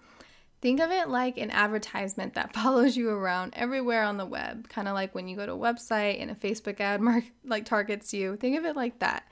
Think 0.61 0.79
of 0.79 0.91
it 0.91 1.09
like 1.09 1.37
an 1.37 1.51
advertisement 1.51 2.35
that 2.35 2.53
follows 2.53 2.95
you 2.95 3.09
around 3.09 3.53
everywhere 3.55 4.03
on 4.03 4.17
the 4.17 4.25
web, 4.25 4.69
kind 4.69 4.87
of 4.87 4.93
like 4.93 5.15
when 5.15 5.27
you 5.27 5.35
go 5.35 5.45
to 5.45 5.53
a 5.53 5.57
website 5.57 6.21
and 6.21 6.29
a 6.29 6.35
Facebook 6.35 6.79
ad 6.79 7.01
mark 7.01 7.23
like 7.43 7.65
targets 7.65 8.13
you. 8.13 8.35
Think 8.35 8.57
of 8.57 8.65
it 8.65 8.75
like 8.75 8.99
that 8.99 9.23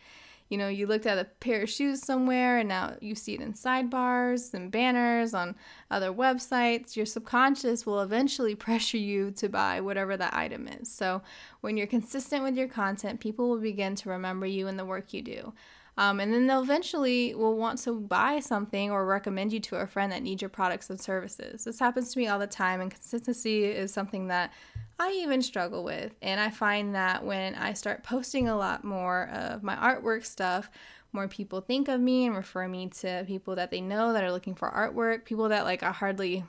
you 0.49 0.57
know, 0.57 0.67
you 0.67 0.87
looked 0.87 1.05
at 1.05 1.17
a 1.17 1.25
pair 1.25 1.63
of 1.63 1.69
shoes 1.69 2.01
somewhere 2.01 2.59
and 2.59 2.69
now 2.69 2.95
you 3.01 3.15
see 3.15 3.33
it 3.33 3.41
in 3.41 3.53
sidebars 3.53 4.53
and 4.53 4.71
banners 4.71 5.33
on 5.33 5.55
other 5.91 6.11
websites, 6.11 6.95
your 6.95 7.05
subconscious 7.05 7.85
will 7.85 8.01
eventually 8.01 8.55
pressure 8.67 8.97
you 8.97 9.31
to 9.31 9.49
buy 9.49 9.81
whatever 9.81 10.15
that 10.17 10.33
item 10.33 10.67
is. 10.67 10.89
So, 10.89 11.21
when 11.61 11.75
you're 11.75 11.87
consistent 11.87 12.43
with 12.43 12.55
your 12.55 12.67
content, 12.67 13.19
people 13.19 13.49
will 13.49 13.59
begin 13.59 13.95
to 13.95 14.09
remember 14.09 14.45
you 14.45 14.67
and 14.67 14.79
the 14.79 14.85
work 14.85 15.13
you 15.13 15.21
do. 15.21 15.53
Um, 15.97 16.19
and 16.19 16.31
then 16.31 16.45
they'll 16.45 16.61
eventually 16.61 17.33
will 17.33 17.57
want 17.57 17.79
to 17.79 17.93
buy 17.93 18.39
something 18.39 18.91
or 18.91 19.05
recommend 19.05 19.51
you 19.51 19.59
to 19.61 19.77
a 19.77 19.87
friend 19.87 20.11
that 20.11 20.21
needs 20.21 20.43
your 20.43 20.49
products 20.49 20.91
and 20.91 21.01
services. 21.01 21.63
This 21.63 21.79
happens 21.79 22.13
to 22.13 22.19
me 22.19 22.27
all 22.27 22.37
the 22.37 22.45
time, 22.45 22.81
and 22.81 22.91
consistency 22.91 23.65
is 23.65 23.91
something 23.91 24.27
that 24.27 24.53
I 24.99 25.11
even 25.11 25.41
struggle 25.41 25.83
with. 25.83 26.13
And 26.21 26.39
I 26.39 26.49
find 26.49 26.95
that 26.95 27.23
when 27.23 27.55
I 27.55 27.73
start 27.73 28.03
posting 28.03 28.47
a 28.47 28.57
lot 28.57 28.83
more 28.83 29.29
of 29.29 29.63
my 29.63 29.75
artwork 29.75 30.25
stuff, 30.25 30.69
more 31.13 31.27
people 31.27 31.61
think 31.61 31.87
of 31.87 32.01
me 32.01 32.25
and 32.25 32.35
refer 32.35 32.67
me 32.67 32.87
to 32.87 33.23
people 33.27 33.55
that 33.55 33.71
they 33.71 33.81
know 33.81 34.13
that 34.13 34.23
are 34.23 34.31
looking 34.31 34.55
for 34.55 34.69
artwork, 34.69 35.25
people 35.25 35.49
that 35.49 35.63
like 35.65 35.83
I 35.83 35.91
hardly 35.91 36.43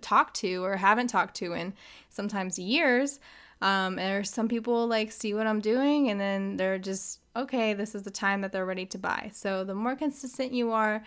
talk 0.00 0.34
to 0.34 0.64
or 0.64 0.76
haven't 0.76 1.08
talked 1.08 1.36
to 1.36 1.52
in 1.52 1.74
sometimes 2.08 2.58
years. 2.58 3.20
Um, 3.62 3.98
and 3.98 4.26
some 4.26 4.48
people 4.48 4.86
like 4.86 5.12
see 5.12 5.34
what 5.34 5.46
I'm 5.46 5.60
doing 5.60 6.10
and 6.10 6.20
then 6.20 6.56
they're 6.56 6.78
just, 6.78 7.20
okay, 7.34 7.74
this 7.74 7.94
is 7.94 8.02
the 8.02 8.10
time 8.10 8.42
that 8.42 8.52
they're 8.52 8.66
ready 8.66 8.86
to 8.86 8.98
buy. 8.98 9.30
So 9.32 9.64
the 9.64 9.74
more 9.74 9.96
consistent 9.96 10.52
you 10.52 10.72
are, 10.72 11.02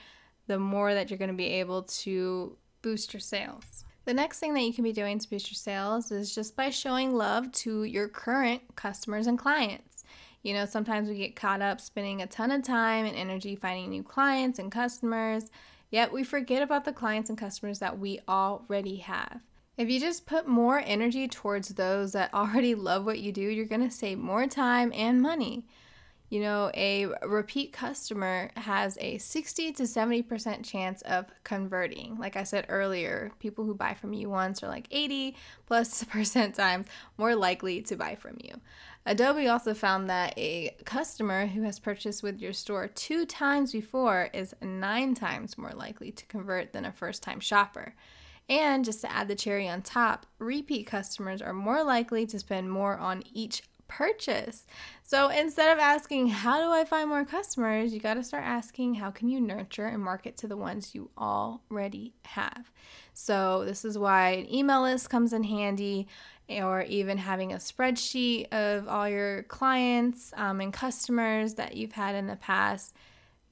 the 0.47 0.59
more 0.59 0.93
that 0.93 1.09
you're 1.09 1.19
going 1.19 1.29
to 1.29 1.35
be 1.35 1.47
able 1.47 1.83
to 1.83 2.57
boost 2.81 3.13
your 3.13 3.19
sales. 3.19 3.85
The 4.09 4.15
next 4.15 4.39
thing 4.39 4.55
that 4.55 4.63
you 4.63 4.73
can 4.73 4.83
be 4.83 4.91
doing 4.91 5.19
to 5.19 5.29
boost 5.29 5.51
your 5.51 5.55
sales 5.55 6.11
is 6.11 6.33
just 6.33 6.55
by 6.55 6.71
showing 6.71 7.13
love 7.13 7.51
to 7.51 7.83
your 7.83 8.07
current 8.07 8.63
customers 8.75 9.27
and 9.27 9.37
clients. 9.37 10.03
You 10.41 10.55
know, 10.55 10.65
sometimes 10.65 11.07
we 11.07 11.15
get 11.15 11.35
caught 11.35 11.61
up 11.61 11.79
spending 11.79 12.19
a 12.19 12.25
ton 12.25 12.49
of 12.49 12.63
time 12.63 13.05
and 13.05 13.15
energy 13.15 13.55
finding 13.55 13.91
new 13.91 14.01
clients 14.01 14.57
and 14.57 14.71
customers, 14.71 15.51
yet 15.91 16.11
we 16.11 16.23
forget 16.23 16.63
about 16.63 16.85
the 16.85 16.91
clients 16.91 17.29
and 17.29 17.37
customers 17.37 17.77
that 17.77 17.99
we 17.99 18.19
already 18.27 18.95
have. 18.95 19.41
If 19.77 19.91
you 19.91 19.99
just 19.99 20.25
put 20.25 20.47
more 20.47 20.81
energy 20.83 21.27
towards 21.27 21.69
those 21.69 22.13
that 22.13 22.33
already 22.33 22.73
love 22.73 23.05
what 23.05 23.19
you 23.19 23.31
do, 23.31 23.43
you're 23.43 23.67
to 23.67 23.91
save 23.91 24.17
more 24.17 24.47
time 24.47 24.91
and 24.95 25.21
money. 25.21 25.67
You 26.29 26.41
know, 26.41 26.69
a 26.75 27.07
repeat 27.25 27.74
customer 27.74 28.51
has 28.55 29.00
a 29.01 29.17
60 29.17 29.71
to 29.74 29.83
70% 29.83 30.63
chance 30.63 31.01
of 31.01 31.25
converting. 31.43 32.17
Like 32.19 32.36
I 32.36 32.43
said 32.43 32.67
earlier, 32.69 33.31
people 33.39 33.65
who 33.65 33.74
buy 33.74 33.95
from 33.95 34.13
you 34.13 34.29
once 34.29 34.62
are 34.62 34.67
like 34.67 34.88
80 34.91 35.36
plus 35.65 36.03
percent 36.09 36.53
times 36.53 36.86
more 37.17 37.36
likely 37.36 37.81
to 37.81 37.95
buy 37.95 38.13
from 38.13 38.38
you. 38.43 38.53
Adobe 39.07 39.48
also 39.48 39.74
found 39.74 40.07
that 40.09 40.38
a 40.38 40.75
customer 40.86 41.48
who 41.48 41.63
has 41.63 41.79
purchased 41.79 42.21
with 42.21 42.39
your 42.39 42.53
store 42.53 42.88
two 42.88 43.25
times 43.25 43.71
before 43.71 44.29
is 44.31 44.53
nine 44.62 45.15
times 45.15 45.57
more 45.57 45.71
likely 45.71 46.12
to 46.12 46.25
convert 46.27 46.74
than 46.74 46.86
a 46.86 46.91
first 46.91 47.24
time 47.24 47.39
shopper. 47.39 47.95
And 48.48 48.86
just 48.86 49.01
to 49.01 49.12
add 49.12 49.27
the 49.27 49.36
cherry 49.36 49.67
on 49.67 49.81
top, 49.81 50.27
repeat 50.38 50.86
customers 50.86 51.41
are 51.41 51.53
more 51.53 51.83
likely 51.83 52.25
to 52.27 52.39
spend 52.39 52.71
more 52.71 52.98
on 52.98 53.24
each 53.33 53.63
purchase. 53.89 54.65
So 55.03 55.27
instead 55.27 55.74
of 55.74 55.79
asking, 55.79 56.27
How 56.27 56.62
do 56.62 56.72
I 56.72 56.86
find 56.86 57.10
more 57.10 57.25
customers? 57.25 57.93
you 57.93 58.00
got 58.00 58.13
to 58.13 58.24
start 58.24 58.46
asking, 58.46 58.96
How 58.96 59.12
can 59.12 59.27
you 59.27 59.41
nurture 59.41 59.88
and 59.88 60.01
market 60.01 60.38
to 60.38 60.48
the 60.48 60.55
ones 60.55 60.96
you 60.96 61.10
already 61.17 62.13
have? 62.24 62.72
So 63.13 63.65
this 63.65 63.84
is 63.84 63.98
why 63.98 64.29
an 64.29 64.53
email 64.53 64.84
list 64.84 65.10
comes 65.10 65.34
in 65.34 65.43
handy. 65.43 66.08
Or 66.50 66.81
even 66.81 67.19
having 67.19 67.53
a 67.53 67.58
spreadsheet 67.58 68.51
of 68.51 68.88
all 68.88 69.08
your 69.08 69.43
clients 69.43 70.34
um, 70.36 70.62
and 70.62 70.74
customers 70.74 71.53
that 71.55 71.77
you've 71.77 71.91
had 71.91 72.15
in 72.15 72.25
the 72.25 72.38
past. 72.38 72.96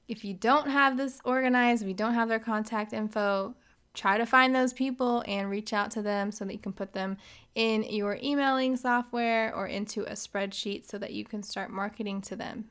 If 0.08 0.24
you 0.24 0.34
don't 0.34 0.68
have 0.68 0.96
this 0.96 1.20
organized, 1.24 1.86
you 1.86 1.94
don't 1.94 2.14
have 2.14 2.28
their 2.28 2.40
contact 2.40 2.92
info, 2.92 3.54
try 3.98 4.16
to 4.16 4.24
find 4.24 4.54
those 4.54 4.72
people 4.72 5.24
and 5.26 5.50
reach 5.50 5.72
out 5.72 5.90
to 5.90 6.02
them 6.02 6.30
so 6.30 6.44
that 6.44 6.52
you 6.52 6.58
can 6.58 6.72
put 6.72 6.92
them 6.92 7.16
in 7.54 7.82
your 7.82 8.18
emailing 8.22 8.76
software 8.76 9.52
or 9.54 9.66
into 9.66 10.02
a 10.04 10.12
spreadsheet 10.12 10.84
so 10.84 10.98
that 10.98 11.12
you 11.12 11.24
can 11.24 11.42
start 11.42 11.70
marketing 11.70 12.20
to 12.22 12.36
them. 12.36 12.66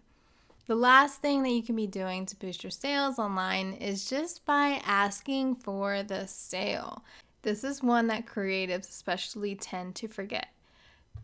The 0.68 0.76
last 0.76 1.22
thing 1.22 1.44
that 1.44 1.52
you 1.52 1.64
can 1.64 1.76
be 1.76 1.88
doing 1.88 2.26
to 2.26 2.36
boost 2.36 2.64
your 2.64 2.72
sales 2.72 3.20
online 3.20 3.74
is 3.74 4.10
just 4.10 4.46
by 4.46 4.82
asking 4.86 5.56
for 5.56 6.04
the 6.04 6.28
sale. 6.28 7.04
This 7.42 7.64
is 7.64 7.84
one 7.84 8.08
that 8.08 8.26
creatives 8.26 8.90
especially 8.90 9.56
tend 9.56 9.96
to 9.96 10.08
forget. 10.08 10.48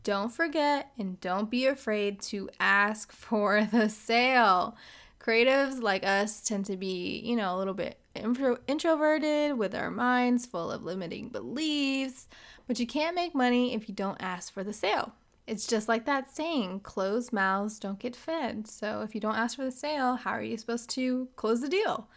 Don't 0.04 0.32
forget 0.32 0.92
and 0.98 1.20
don't 1.22 1.50
be 1.50 1.66
afraid 1.66 2.22
to 2.24 2.50
ask 2.60 3.12
for 3.14 3.66
the 3.66 3.90
sale. 3.90 4.76
Creatives 5.24 5.82
like 5.82 6.06
us 6.06 6.42
tend 6.42 6.66
to 6.66 6.76
be, 6.76 7.22
you 7.24 7.36
know, 7.38 7.56
a 7.56 7.58
little 7.58 7.74
bit 7.74 7.98
intro- 8.14 8.60
introverted 8.68 9.58
with 9.58 9.74
our 9.74 9.90
minds 9.90 10.46
full 10.46 10.70
of 10.70 10.84
limiting 10.84 11.30
beliefs, 11.30 12.28
but 12.68 12.78
you 12.78 12.86
can't 12.86 13.16
make 13.16 13.34
money 13.34 13.74
if 13.74 13.88
you 13.88 13.96
don't 13.96 14.22
ask 14.22 14.54
for 14.54 14.66
the 14.66 14.74
sale. 14.74 15.14
It's 15.48 15.66
just 15.66 15.88
like 15.88 16.06
that 16.06 16.36
saying 16.36 16.82
closed 16.82 17.32
mouths 17.32 17.80
don't 17.80 18.00
get 18.00 18.16
fed. 18.16 18.68
So 18.68 19.02
if 19.02 19.16
you 19.16 19.22
don't 19.22 19.36
ask 19.36 19.56
for 19.56 19.64
the 19.64 19.72
sale, 19.72 20.16
how 20.16 20.32
are 20.32 20.44
you 20.44 20.58
supposed 20.58 20.90
to 20.92 21.30
close 21.38 21.62
the 21.62 21.70
deal? 21.70 22.10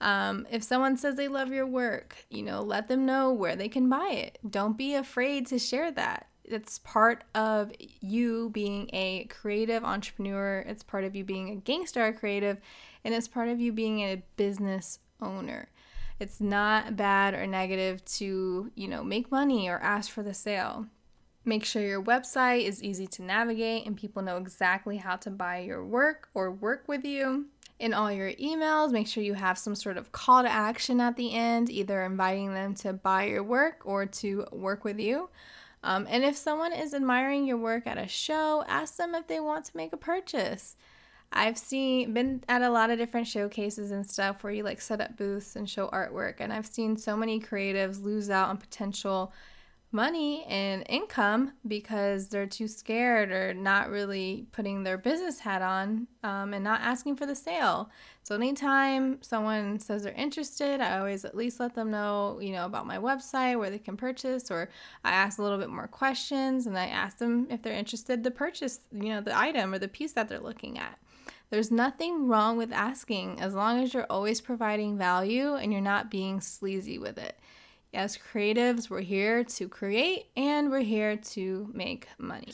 Um, 0.00 0.46
if 0.50 0.62
someone 0.62 0.96
says 0.96 1.16
they 1.16 1.28
love 1.28 1.52
your 1.52 1.66
work, 1.66 2.24
you 2.30 2.42
know, 2.42 2.62
let 2.62 2.86
them 2.88 3.04
know 3.04 3.32
where 3.32 3.56
they 3.56 3.68
can 3.68 3.88
buy 3.88 4.10
it. 4.10 4.38
Don't 4.48 4.76
be 4.76 4.94
afraid 4.94 5.46
to 5.48 5.58
share 5.58 5.90
that 5.92 6.28
it's 6.44 6.78
part 6.78 7.24
of 7.34 7.72
you 8.00 8.50
being 8.50 8.90
a 8.92 9.24
creative 9.24 9.82
entrepreneur. 9.82 10.64
It's 10.66 10.82
part 10.82 11.04
of 11.04 11.16
you 11.16 11.24
being 11.24 11.50
a 11.50 11.60
Gangstar 11.60 12.16
creative, 12.16 12.58
and 13.04 13.14
it's 13.14 13.28
part 13.28 13.48
of 13.48 13.60
you 13.60 13.72
being 13.72 14.00
a 14.00 14.22
business 14.36 14.98
owner. 15.20 15.68
It's 16.20 16.40
not 16.40 16.96
bad 16.96 17.34
or 17.34 17.46
negative 17.46 18.04
to, 18.16 18.70
you 18.74 18.88
know, 18.88 19.02
make 19.02 19.30
money 19.30 19.68
or 19.68 19.78
ask 19.78 20.10
for 20.10 20.22
the 20.22 20.34
sale. 20.34 20.86
Make 21.44 21.64
sure 21.64 21.82
your 21.82 22.02
website 22.02 22.64
is 22.64 22.82
easy 22.82 23.06
to 23.08 23.22
navigate 23.22 23.86
and 23.86 23.96
people 23.96 24.22
know 24.22 24.38
exactly 24.38 24.96
how 24.98 25.16
to 25.16 25.30
buy 25.30 25.58
your 25.58 25.84
work 25.84 26.28
or 26.32 26.50
work 26.50 26.84
with 26.86 27.04
you. 27.04 27.46
In 27.78 27.92
all 27.92 28.10
your 28.10 28.32
emails, 28.34 28.92
make 28.92 29.08
sure 29.08 29.22
you 29.22 29.34
have 29.34 29.58
some 29.58 29.74
sort 29.74 29.96
of 29.96 30.12
call 30.12 30.42
to 30.42 30.48
action 30.48 31.00
at 31.00 31.16
the 31.16 31.34
end, 31.34 31.68
either 31.68 32.02
inviting 32.04 32.54
them 32.54 32.74
to 32.76 32.92
buy 32.92 33.24
your 33.24 33.42
work 33.42 33.82
or 33.84 34.06
to 34.06 34.46
work 34.52 34.84
with 34.84 35.00
you. 35.00 35.28
Um, 35.84 36.06
and 36.08 36.24
if 36.24 36.34
someone 36.34 36.72
is 36.72 36.94
admiring 36.94 37.44
your 37.44 37.58
work 37.58 37.86
at 37.86 37.98
a 37.98 38.08
show, 38.08 38.64
ask 38.66 38.96
them 38.96 39.14
if 39.14 39.26
they 39.26 39.38
want 39.38 39.66
to 39.66 39.76
make 39.76 39.92
a 39.92 39.98
purchase. 39.98 40.76
I've 41.30 41.58
seen 41.58 42.14
been 42.14 42.42
at 42.48 42.62
a 42.62 42.70
lot 42.70 42.88
of 42.88 42.98
different 42.98 43.26
showcases 43.26 43.90
and 43.90 44.08
stuff 44.08 44.42
where 44.42 44.52
you 44.52 44.62
like 44.62 44.80
set 44.80 45.02
up 45.02 45.16
booths 45.16 45.56
and 45.56 45.68
show 45.68 45.88
artwork 45.88 46.36
and 46.38 46.52
I've 46.52 46.66
seen 46.66 46.96
so 46.96 47.16
many 47.16 47.38
creatives 47.38 48.02
lose 48.02 48.30
out 48.30 48.48
on 48.48 48.56
potential 48.56 49.32
money 49.94 50.44
and 50.44 50.84
income 50.88 51.52
because 51.66 52.28
they're 52.28 52.46
too 52.46 52.66
scared 52.66 53.30
or 53.30 53.54
not 53.54 53.88
really 53.88 54.46
putting 54.52 54.82
their 54.82 54.98
business 54.98 55.38
hat 55.38 55.62
on 55.62 56.08
um, 56.24 56.52
and 56.52 56.64
not 56.64 56.80
asking 56.80 57.14
for 57.14 57.24
the 57.24 57.34
sale. 57.34 57.88
So 58.24 58.34
anytime 58.34 59.22
someone 59.22 59.78
says 59.78 60.02
they're 60.02 60.12
interested, 60.12 60.80
I 60.80 60.98
always 60.98 61.24
at 61.24 61.36
least 61.36 61.60
let 61.60 61.74
them 61.74 61.90
know, 61.90 62.38
you 62.42 62.52
know, 62.52 62.66
about 62.66 62.86
my 62.86 62.98
website 62.98 63.58
where 63.58 63.70
they 63.70 63.78
can 63.78 63.96
purchase, 63.96 64.50
or 64.50 64.68
I 65.04 65.12
ask 65.12 65.38
a 65.38 65.42
little 65.42 65.58
bit 65.58 65.70
more 65.70 65.86
questions 65.86 66.66
and 66.66 66.76
I 66.76 66.86
ask 66.86 67.18
them 67.18 67.46
if 67.48 67.62
they're 67.62 67.72
interested 67.72 68.24
to 68.24 68.30
purchase, 68.30 68.80
you 68.92 69.10
know, 69.10 69.20
the 69.20 69.38
item 69.38 69.72
or 69.72 69.78
the 69.78 69.88
piece 69.88 70.12
that 70.12 70.28
they're 70.28 70.40
looking 70.40 70.78
at. 70.78 70.98
There's 71.50 71.70
nothing 71.70 72.26
wrong 72.26 72.56
with 72.56 72.72
asking 72.72 73.40
as 73.40 73.54
long 73.54 73.80
as 73.80 73.94
you're 73.94 74.06
always 74.10 74.40
providing 74.40 74.98
value 74.98 75.54
and 75.54 75.70
you're 75.70 75.80
not 75.80 76.10
being 76.10 76.40
sleazy 76.40 76.98
with 76.98 77.16
it. 77.16 77.38
As 77.94 78.18
creatives, 78.18 78.90
we're 78.90 79.02
here 79.02 79.44
to 79.44 79.68
create 79.68 80.26
and 80.36 80.68
we're 80.68 80.80
here 80.80 81.16
to 81.16 81.70
make 81.72 82.08
money. 82.18 82.52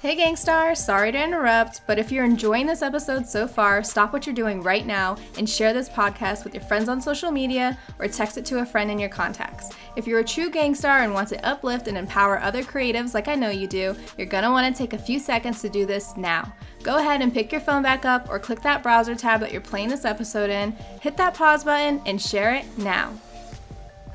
Hey 0.00 0.16
Gangstar, 0.16 0.76
sorry 0.76 1.10
to 1.12 1.22
interrupt, 1.22 1.82
but 1.86 1.98
if 1.98 2.10
you're 2.10 2.24
enjoying 2.24 2.66
this 2.66 2.82
episode 2.82 3.26
so 3.26 3.46
far, 3.46 3.82
stop 3.82 4.12
what 4.12 4.24
you're 4.24 4.34
doing 4.34 4.60
right 4.60 4.86
now 4.86 5.16
and 5.36 5.48
share 5.48 5.72
this 5.72 5.88
podcast 5.88 6.44
with 6.44 6.54
your 6.54 6.62
friends 6.62 6.88
on 6.88 7.00
social 7.00 7.30
media 7.30 7.76
or 7.98 8.06
text 8.08 8.36
it 8.36 8.44
to 8.46 8.60
a 8.60 8.66
friend 8.66 8.90
in 8.90 8.98
your 8.98 9.08
contacts. 9.08 9.70
If 9.96 10.06
you're 10.06 10.20
a 10.20 10.24
true 10.24 10.50
gangstar 10.50 11.04
and 11.04 11.12
want 11.12 11.28
to 11.30 11.44
uplift 11.46 11.88
and 11.88 11.98
empower 11.98 12.40
other 12.40 12.62
creatives 12.62 13.14
like 13.14 13.28
I 13.28 13.34
know 13.34 13.50
you 13.50 13.66
do, 13.66 13.96
you're 14.16 14.26
gonna 14.26 14.50
wanna 14.50 14.72
take 14.72 14.92
a 14.92 14.98
few 14.98 15.18
seconds 15.18 15.60
to 15.62 15.68
do 15.68 15.86
this 15.86 16.16
now. 16.16 16.52
Go 16.84 16.98
ahead 16.98 17.20
and 17.20 17.34
pick 17.34 17.50
your 17.50 17.60
phone 17.60 17.82
back 17.82 18.04
up 18.04 18.28
or 18.28 18.38
click 18.38 18.62
that 18.62 18.82
browser 18.82 19.14
tab 19.14 19.40
that 19.40 19.52
you're 19.52 19.60
playing 19.60 19.88
this 19.88 20.04
episode 20.04 20.50
in, 20.50 20.72
hit 21.00 21.16
that 21.16 21.34
pause 21.34 21.64
button, 21.64 22.00
and 22.06 22.20
share 22.20 22.54
it 22.54 22.64
now. 22.78 23.12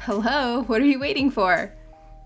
Hello, 0.07 0.63
what 0.67 0.79
are 0.79 0.85
you 0.85 0.99
waiting 0.99 1.29
for? 1.29 1.69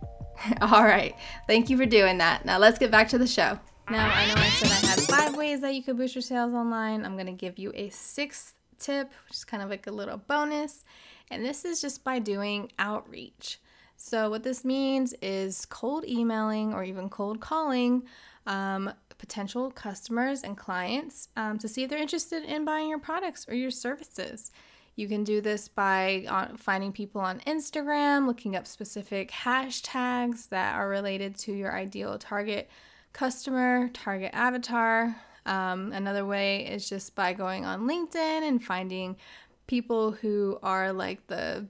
All 0.62 0.84
right, 0.84 1.16
thank 1.48 1.68
you 1.68 1.78
for 1.78 1.88
doing 1.88 2.20
that. 2.20 2.46
Now 2.46 2.60
let's 2.60 2.78
get 2.78 2.92
back 2.92 3.10
to 3.10 3.18
the 3.18 3.26
show. 3.26 3.58
Now, 3.90 4.08
I 4.08 4.28
know 4.28 4.36
I 4.38 4.50
said 4.50 4.70
I 4.70 4.88
had 4.88 5.00
five 5.00 5.36
ways 5.36 5.62
that 5.62 5.74
you 5.74 5.82
could 5.82 5.98
boost 5.98 6.14
your 6.14 6.22
sales 6.22 6.54
online. 6.54 7.04
I'm 7.04 7.18
gonna 7.18 7.32
give 7.32 7.58
you 7.58 7.72
a 7.74 7.90
sixth 7.90 8.54
tip, 8.78 9.10
which 9.26 9.38
is 9.38 9.44
kind 9.44 9.64
of 9.64 9.72
like 9.72 9.88
a 9.88 9.92
little 9.92 10.18
bonus. 10.18 10.86
And 11.32 11.44
this 11.44 11.66
is 11.66 11.82
just 11.82 12.04
by 12.04 12.20
doing 12.20 12.72
outreach. 12.78 13.60
So, 13.98 14.30
what 14.30 14.44
this 14.44 14.64
means 14.64 15.16
is 15.20 15.66
cold 15.66 16.06
emailing 16.08 16.76
or 16.76 16.84
even 16.84 17.10
cold 17.10 17.40
calling 17.40 18.04
um, 18.46 18.94
potential 19.18 19.72
customers 19.72 20.44
and 20.44 20.56
clients 20.56 21.30
um, 21.36 21.58
to 21.58 21.68
see 21.68 21.82
if 21.82 21.90
they're 21.90 21.98
interested 21.98 22.44
in 22.44 22.64
buying 22.64 22.90
your 22.90 23.00
products 23.00 23.48
or 23.50 23.56
your 23.56 23.72
services. 23.72 24.52
You 24.96 25.08
can 25.08 25.24
do 25.24 25.42
this 25.42 25.68
by 25.68 26.26
uh, 26.28 26.58
finding 26.58 26.92
people 26.92 27.22
on 27.22 27.40
Instagram, 27.42 28.28
looking 28.28 28.56
up 28.56 28.68
specific 28.68 29.32
hashtags 29.32 30.50
that 30.50 30.76
are 30.76 30.90
related 30.90 31.36
to 31.40 31.54
your 31.54 31.74
ideal 31.74 32.18
target 32.18 32.70
customer, 33.14 33.90
target 33.94 34.32
avatar. 34.34 35.16
Um, 35.46 35.92
another 35.94 36.26
way 36.26 36.68
is 36.68 36.88
just 36.88 37.16
by 37.16 37.34
going 37.34 37.66
on 37.66 37.88
LinkedIn 37.88 38.48
and 38.48 38.64
finding 38.64 39.18
people 39.68 40.12
who 40.12 40.60
are 40.62 40.92
like 40.94 41.26
the 41.28 41.66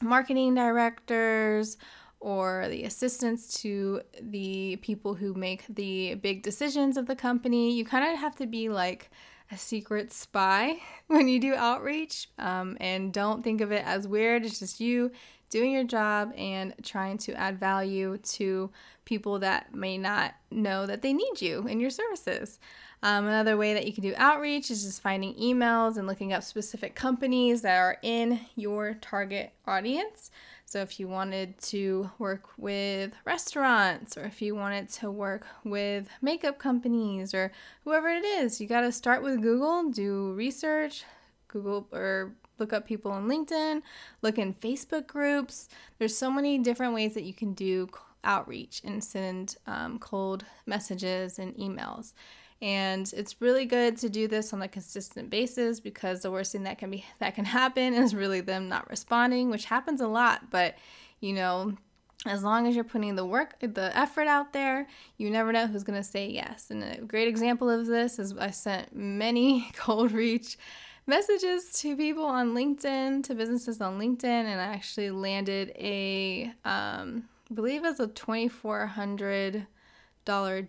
marketing 0.00 0.54
directors 0.54 1.76
or 2.20 2.68
the 2.68 2.84
assistants 2.84 3.60
to 3.60 4.00
the 4.20 4.76
people 4.76 5.14
who 5.14 5.34
make 5.34 5.64
the 5.68 6.14
big 6.14 6.42
decisions 6.42 6.96
of 6.96 7.06
the 7.06 7.16
company. 7.16 7.74
You 7.74 7.84
kind 7.84 8.12
of 8.12 8.18
have 8.18 8.36
to 8.36 8.46
be 8.46 8.68
like 8.68 9.10
a 9.52 9.58
secret 9.58 10.10
spy 10.12 10.78
when 11.06 11.28
you 11.28 11.38
do 11.38 11.54
outreach. 11.54 12.28
Um, 12.38 12.76
and 12.80 13.12
don't 13.12 13.44
think 13.44 13.60
of 13.60 13.70
it 13.70 13.84
as 13.86 14.08
weird. 14.08 14.44
It's 14.44 14.58
just 14.58 14.80
you 14.80 15.12
doing 15.50 15.72
your 15.72 15.84
job 15.84 16.32
and 16.36 16.74
trying 16.82 17.18
to 17.18 17.34
add 17.34 17.60
value 17.60 18.16
to 18.16 18.70
people 19.04 19.38
that 19.40 19.74
may 19.74 19.98
not 19.98 20.34
know 20.50 20.86
that 20.86 21.02
they 21.02 21.12
need 21.12 21.42
you 21.42 21.66
and 21.68 21.80
your 21.80 21.90
services. 21.90 22.58
Um, 23.02 23.26
another 23.26 23.56
way 23.56 23.74
that 23.74 23.84
you 23.84 23.92
can 23.92 24.02
do 24.02 24.14
outreach 24.16 24.70
is 24.70 24.84
just 24.84 25.02
finding 25.02 25.34
emails 25.34 25.98
and 25.98 26.06
looking 26.06 26.32
up 26.32 26.42
specific 26.42 26.94
companies 26.94 27.62
that 27.62 27.76
are 27.76 27.98
in 28.02 28.40
your 28.54 28.94
target 28.94 29.52
audience. 29.66 30.30
So, 30.64 30.80
if 30.80 30.98
you 30.98 31.06
wanted 31.08 31.58
to 31.62 32.10
work 32.18 32.48
with 32.56 33.12
restaurants 33.24 34.16
or 34.16 34.24
if 34.24 34.40
you 34.40 34.54
wanted 34.54 34.88
to 34.90 35.10
work 35.10 35.46
with 35.64 36.08
makeup 36.22 36.58
companies 36.58 37.34
or 37.34 37.52
whoever 37.84 38.08
it 38.08 38.24
is, 38.24 38.60
you 38.60 38.66
got 38.66 38.80
to 38.82 38.92
start 38.92 39.22
with 39.22 39.42
Google, 39.42 39.90
do 39.90 40.32
research, 40.32 41.04
Google 41.48 41.86
or 41.92 42.32
look 42.58 42.72
up 42.72 42.86
people 42.86 43.10
on 43.10 43.28
LinkedIn, 43.28 43.82
look 44.22 44.38
in 44.38 44.54
Facebook 44.54 45.06
groups. 45.06 45.68
There's 45.98 46.16
so 46.16 46.30
many 46.30 46.58
different 46.58 46.94
ways 46.94 47.14
that 47.14 47.24
you 47.24 47.34
can 47.34 47.54
do 47.54 47.88
outreach 48.24 48.82
and 48.84 49.02
send 49.02 49.56
um, 49.66 49.98
cold 49.98 50.44
messages 50.66 51.38
and 51.38 51.54
emails. 51.56 52.12
And 52.62 53.12
it's 53.16 53.40
really 53.40 53.66
good 53.66 53.96
to 53.98 54.08
do 54.08 54.26
this 54.28 54.52
on 54.52 54.62
a 54.62 54.68
consistent 54.68 55.30
basis 55.30 55.80
because 55.80 56.22
the 56.22 56.30
worst 56.30 56.52
thing 56.52 56.62
that 56.62 56.78
can 56.78 56.92
be 56.92 57.04
that 57.18 57.34
can 57.34 57.44
happen 57.44 57.92
is 57.94 58.14
really 58.14 58.40
them 58.40 58.68
not 58.68 58.88
responding, 58.88 59.50
which 59.50 59.64
happens 59.66 60.00
a 60.00 60.08
lot. 60.08 60.50
But 60.50 60.76
you 61.20 61.34
know, 61.34 61.74
as 62.24 62.44
long 62.44 62.68
as 62.68 62.76
you're 62.76 62.84
putting 62.84 63.16
the 63.16 63.26
work, 63.26 63.56
the 63.60 63.90
effort 63.96 64.28
out 64.28 64.52
there, 64.52 64.86
you 65.16 65.28
never 65.28 65.52
know 65.52 65.66
who's 65.66 65.82
gonna 65.82 66.04
say 66.04 66.28
yes. 66.28 66.70
And 66.70 66.84
a 66.84 67.00
great 67.00 67.26
example 67.26 67.68
of 67.68 67.86
this 67.86 68.20
is 68.20 68.38
I 68.38 68.50
sent 68.50 68.94
many 68.94 69.68
cold 69.76 70.12
reach 70.12 70.56
messages 71.04 71.72
to 71.80 71.96
people 71.96 72.24
on 72.24 72.54
LinkedIn, 72.54 73.24
to 73.24 73.34
businesses 73.34 73.80
on 73.80 73.98
LinkedIn, 73.98 74.24
and 74.24 74.60
I 74.60 74.66
actually 74.66 75.10
landed 75.10 75.70
a, 75.70 76.52
um, 76.64 77.24
I 77.50 77.54
believe 77.54 77.84
it's 77.84 77.98
a 77.98 78.06
$2,400 78.06 79.66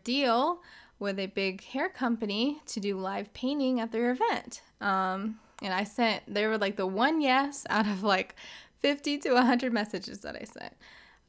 deal 0.04 0.60
with 1.04 1.20
a 1.20 1.28
big 1.28 1.64
hair 1.64 1.90
company 1.90 2.62
to 2.66 2.80
do 2.80 2.98
live 2.98 3.32
painting 3.34 3.80
at 3.82 3.92
their 3.92 4.10
event. 4.12 4.62
Um, 4.82 5.38
and 5.62 5.74
I 5.74 5.84
sent, 5.84 6.24
they 6.34 6.48
were 6.48 6.58
like 6.58 6.78
the 6.78 6.88
one 6.88 7.22
yes 7.22 7.66
out 7.70 7.86
of 7.86 8.04
like 8.04 8.36
50 8.80 9.20
to 9.20 9.34
100 9.34 9.72
messages 9.72 10.22
that 10.22 10.36
I 10.36 10.46
sent. 10.46 10.74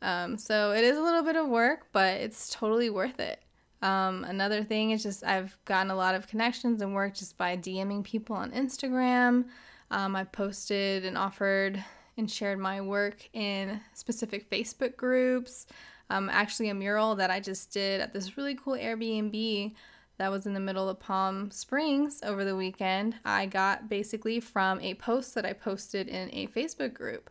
Um, 0.00 0.38
so 0.38 0.70
it 0.70 0.84
is 0.84 0.96
a 0.96 1.02
little 1.02 1.22
bit 1.22 1.36
of 1.36 1.48
work, 1.48 1.88
but 1.92 2.20
it's 2.20 2.48
totally 2.50 2.88
worth 2.88 3.18
it. 3.18 3.42
Um, 3.82 4.24
another 4.24 4.62
thing 4.64 4.92
is 4.92 5.02
just 5.02 5.24
I've 5.24 5.58
gotten 5.64 5.90
a 5.90 5.96
lot 5.96 6.14
of 6.14 6.28
connections 6.28 6.80
and 6.80 6.94
work 6.94 7.14
just 7.14 7.36
by 7.36 7.56
DMing 7.56 8.04
people 8.04 8.36
on 8.36 8.52
Instagram. 8.52 9.46
Um, 9.90 10.16
I 10.16 10.24
posted 10.24 11.04
and 11.04 11.18
offered 11.18 11.84
and 12.16 12.30
shared 12.30 12.58
my 12.58 12.80
work 12.80 13.28
in 13.32 13.80
specific 13.92 14.48
Facebook 14.48 14.96
groups. 14.96 15.66
Um, 16.10 16.28
actually, 16.30 16.68
a 16.68 16.74
mural 16.74 17.14
that 17.16 17.30
I 17.30 17.40
just 17.40 17.72
did 17.72 18.00
at 18.00 18.12
this 18.12 18.36
really 18.36 18.54
cool 18.54 18.74
Airbnb 18.74 19.74
that 20.18 20.30
was 20.30 20.46
in 20.46 20.54
the 20.54 20.60
middle 20.60 20.88
of 20.88 21.00
Palm 21.00 21.50
Springs 21.50 22.20
over 22.22 22.44
the 22.44 22.54
weekend. 22.54 23.16
I 23.24 23.46
got 23.46 23.88
basically 23.88 24.38
from 24.40 24.80
a 24.80 24.94
post 24.94 25.34
that 25.34 25.44
I 25.44 25.52
posted 25.52 26.08
in 26.08 26.30
a 26.32 26.46
Facebook 26.48 26.94
group. 26.94 27.30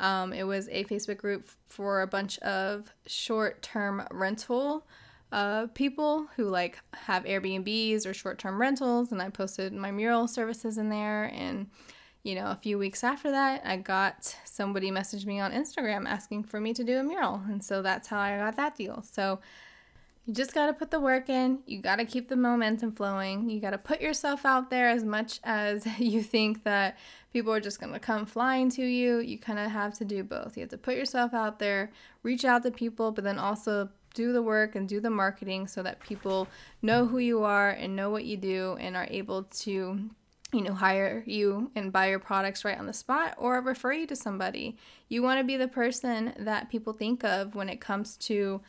Um, 0.00 0.32
it 0.32 0.44
was 0.44 0.68
a 0.68 0.84
Facebook 0.84 1.16
group 1.18 1.48
for 1.66 2.02
a 2.02 2.06
bunch 2.06 2.38
of 2.38 2.92
short 3.06 3.62
term 3.62 4.06
rental 4.10 4.84
uh, 5.30 5.66
people 5.74 6.26
who 6.36 6.44
like 6.44 6.78
have 6.94 7.24
Airbnbs 7.24 8.06
or 8.06 8.14
short 8.14 8.38
term 8.38 8.60
rentals, 8.60 9.12
and 9.12 9.20
I 9.20 9.28
posted 9.28 9.72
my 9.72 9.90
mural 9.90 10.26
services 10.26 10.78
in 10.78 10.88
there. 10.88 11.24
And 11.24 11.68
you 12.22 12.34
know, 12.34 12.46
a 12.46 12.56
few 12.56 12.78
weeks 12.78 13.04
after 13.04 13.30
that, 13.30 13.62
I 13.64 13.76
got 13.76 14.36
somebody 14.44 14.90
messaged 14.90 15.26
me 15.26 15.40
on 15.40 15.52
Instagram 15.52 16.06
asking 16.06 16.44
for 16.44 16.60
me 16.60 16.74
to 16.74 16.84
do 16.84 16.98
a 16.98 17.02
mural, 17.02 17.42
and 17.48 17.62
so 17.62 17.82
that's 17.82 18.08
how 18.08 18.18
I 18.18 18.38
got 18.38 18.56
that 18.56 18.76
deal. 18.76 19.02
So 19.02 19.40
you 20.28 20.34
just 20.34 20.52
got 20.52 20.66
to 20.66 20.74
put 20.74 20.90
the 20.90 21.00
work 21.00 21.30
in. 21.30 21.60
You 21.64 21.80
got 21.80 21.96
to 21.96 22.04
keep 22.04 22.28
the 22.28 22.36
momentum 22.36 22.92
flowing. 22.92 23.48
You 23.48 23.60
got 23.60 23.70
to 23.70 23.78
put 23.78 24.02
yourself 24.02 24.44
out 24.44 24.68
there 24.68 24.90
as 24.90 25.02
much 25.02 25.40
as 25.42 25.86
you 25.98 26.22
think 26.22 26.64
that 26.64 26.98
people 27.32 27.50
are 27.50 27.60
just 27.60 27.80
going 27.80 27.94
to 27.94 27.98
come 27.98 28.26
flying 28.26 28.68
to 28.72 28.84
you. 28.84 29.20
You 29.20 29.38
kind 29.38 29.58
of 29.58 29.70
have 29.70 29.94
to 29.94 30.04
do 30.04 30.22
both. 30.22 30.58
You 30.58 30.62
have 30.62 30.70
to 30.70 30.76
put 30.76 30.96
yourself 30.96 31.32
out 31.32 31.58
there, 31.58 31.90
reach 32.22 32.44
out 32.44 32.62
to 32.64 32.70
people, 32.70 33.10
but 33.10 33.24
then 33.24 33.38
also 33.38 33.88
do 34.12 34.34
the 34.34 34.42
work 34.42 34.74
and 34.74 34.86
do 34.86 35.00
the 35.00 35.08
marketing 35.08 35.66
so 35.66 35.82
that 35.82 35.98
people 36.00 36.46
know 36.82 37.06
who 37.06 37.18
you 37.18 37.42
are 37.44 37.70
and 37.70 37.96
know 37.96 38.10
what 38.10 38.24
you 38.24 38.36
do 38.36 38.76
and 38.80 38.96
are 38.96 39.06
able 39.10 39.44
to 39.44 40.10
you 40.52 40.62
know 40.62 40.72
hire 40.72 41.22
you 41.26 41.70
and 41.74 41.92
buy 41.92 42.08
your 42.08 42.18
products 42.18 42.64
right 42.64 42.78
on 42.78 42.86
the 42.86 42.92
spot 42.92 43.34
or 43.38 43.60
refer 43.60 43.92
you 43.92 44.06
to 44.06 44.16
somebody. 44.16 44.76
You 45.08 45.22
want 45.22 45.40
to 45.40 45.44
be 45.44 45.56
the 45.56 45.68
person 45.68 46.32
that 46.38 46.70
people 46.70 46.92
think 46.92 47.24
of 47.24 47.54
when 47.54 47.68
it 47.68 47.80
comes 47.80 48.16
to 48.18 48.60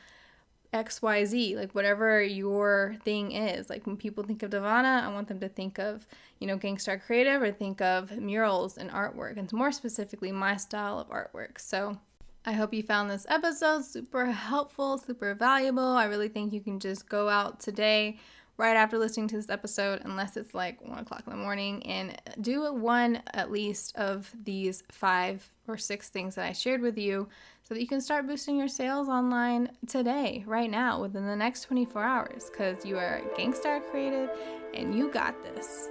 xyz 0.71 1.55
like 1.55 1.73
whatever 1.73 2.21
your 2.21 2.95
thing 3.03 3.31
is. 3.31 3.69
Like 3.69 3.87
when 3.87 3.97
people 3.97 4.23
think 4.23 4.43
of 4.43 4.51
Devona 4.51 5.03
i 5.03 5.07
want 5.11 5.27
them 5.27 5.39
to 5.39 5.49
think 5.49 5.79
of 5.79 6.05
you 6.39 6.47
know 6.47 6.57
gangstar 6.57 7.01
creative 7.01 7.41
or 7.41 7.51
think 7.51 7.81
of 7.81 8.11
murals 8.11 8.77
and 8.77 8.91
artwork 8.91 9.37
and 9.37 9.51
more 9.53 9.71
specifically 9.71 10.31
my 10.31 10.57
style 10.57 10.99
of 10.99 11.09
artwork. 11.09 11.59
So 11.59 11.97
I 12.45 12.53
hope 12.53 12.73
you 12.73 12.83
found 12.83 13.11
this 13.11 13.25
episode 13.29 13.83
super 13.83 14.25
helpful, 14.25 14.97
super 14.97 15.33
valuable. 15.33 15.83
I 15.83 16.05
really 16.05 16.29
think 16.29 16.53
you 16.53 16.61
can 16.61 16.79
just 16.79 17.09
go 17.09 17.27
out 17.27 17.59
today, 17.59 18.17
right 18.59 18.75
after 18.75 18.97
listening 18.97 19.29
to 19.29 19.37
this 19.37 19.49
episode, 19.49 20.01
unless 20.03 20.35
it's 20.35 20.53
like 20.53 20.85
one 20.85 20.99
o'clock 20.99 21.23
in 21.25 21.31
the 21.31 21.37
morning, 21.37 21.81
and 21.83 22.21
do 22.41 22.71
one 22.73 23.23
at 23.33 23.49
least 23.49 23.95
of 23.95 24.29
these 24.43 24.83
five 24.91 25.49
or 25.65 25.77
six 25.77 26.09
things 26.09 26.35
that 26.35 26.45
I 26.45 26.51
shared 26.51 26.81
with 26.81 26.97
you 26.97 27.29
so 27.63 27.73
that 27.73 27.79
you 27.79 27.87
can 27.87 28.01
start 28.01 28.27
boosting 28.27 28.57
your 28.57 28.67
sales 28.67 29.07
online 29.07 29.69
today, 29.87 30.43
right 30.45 30.69
now, 30.69 31.01
within 31.01 31.25
the 31.25 31.37
next 31.37 31.61
24 31.63 32.03
hours, 32.03 32.49
because 32.51 32.85
you 32.85 32.97
are 32.97 33.19
a 33.19 33.39
Gangstar 33.39 33.81
Creative 33.89 34.29
and 34.73 34.93
you 34.93 35.09
got 35.09 35.41
this. 35.41 35.87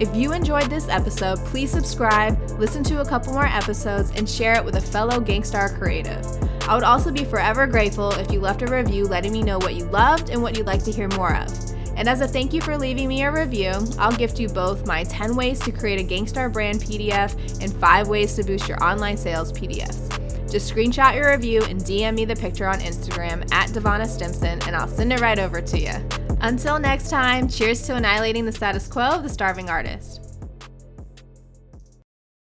If 0.00 0.14
you 0.16 0.32
enjoyed 0.32 0.68
this 0.68 0.88
episode, 0.88 1.38
please 1.46 1.70
subscribe, 1.70 2.38
listen 2.58 2.82
to 2.84 3.02
a 3.02 3.04
couple 3.04 3.32
more 3.32 3.46
episodes, 3.46 4.10
and 4.16 4.28
share 4.28 4.54
it 4.56 4.64
with 4.64 4.74
a 4.74 4.80
fellow 4.80 5.20
Gangstar 5.20 5.78
creative. 5.78 6.26
I 6.68 6.74
would 6.74 6.84
also 6.84 7.12
be 7.12 7.24
forever 7.24 7.66
grateful 7.66 8.10
if 8.12 8.30
you 8.32 8.40
left 8.40 8.62
a 8.62 8.66
review 8.66 9.04
letting 9.04 9.32
me 9.32 9.42
know 9.42 9.58
what 9.58 9.74
you 9.74 9.84
loved 9.84 10.30
and 10.30 10.42
what 10.42 10.56
you'd 10.56 10.66
like 10.66 10.82
to 10.84 10.90
hear 10.90 11.08
more 11.08 11.36
of. 11.36 11.48
And 11.96 12.08
as 12.08 12.20
a 12.20 12.28
thank 12.28 12.52
you 12.52 12.60
for 12.60 12.76
leaving 12.76 13.08
me 13.08 13.22
a 13.22 13.32
review, 13.32 13.72
I'll 13.98 14.12
gift 14.12 14.40
you 14.40 14.48
both 14.48 14.86
my 14.86 15.04
10 15.04 15.36
ways 15.36 15.60
to 15.60 15.72
create 15.72 16.00
a 16.00 16.04
Gangstar 16.04 16.52
brand 16.52 16.80
PDF 16.80 17.62
and 17.62 17.72
5 17.72 18.08
ways 18.08 18.34
to 18.34 18.44
boost 18.44 18.68
your 18.68 18.82
online 18.82 19.16
sales 19.16 19.52
PDFs. 19.52 20.50
Just 20.50 20.72
screenshot 20.72 21.14
your 21.14 21.30
review 21.30 21.62
and 21.64 21.80
DM 21.80 22.14
me 22.14 22.24
the 22.24 22.36
picture 22.36 22.66
on 22.66 22.80
Instagram 22.80 23.50
at 23.52 23.70
Devona 23.70 24.06
Stimpson, 24.06 24.60
and 24.66 24.76
I'll 24.76 24.88
send 24.88 25.12
it 25.12 25.20
right 25.20 25.38
over 25.38 25.60
to 25.60 25.78
you. 25.78 25.92
Until 26.40 26.78
next 26.78 27.10
time, 27.10 27.48
cheers 27.48 27.82
to 27.86 27.94
annihilating 27.94 28.44
the 28.44 28.52
status 28.52 28.86
quo 28.86 29.04
of 29.04 29.22
the 29.22 29.28
starving 29.28 29.70
artist. 29.70 30.25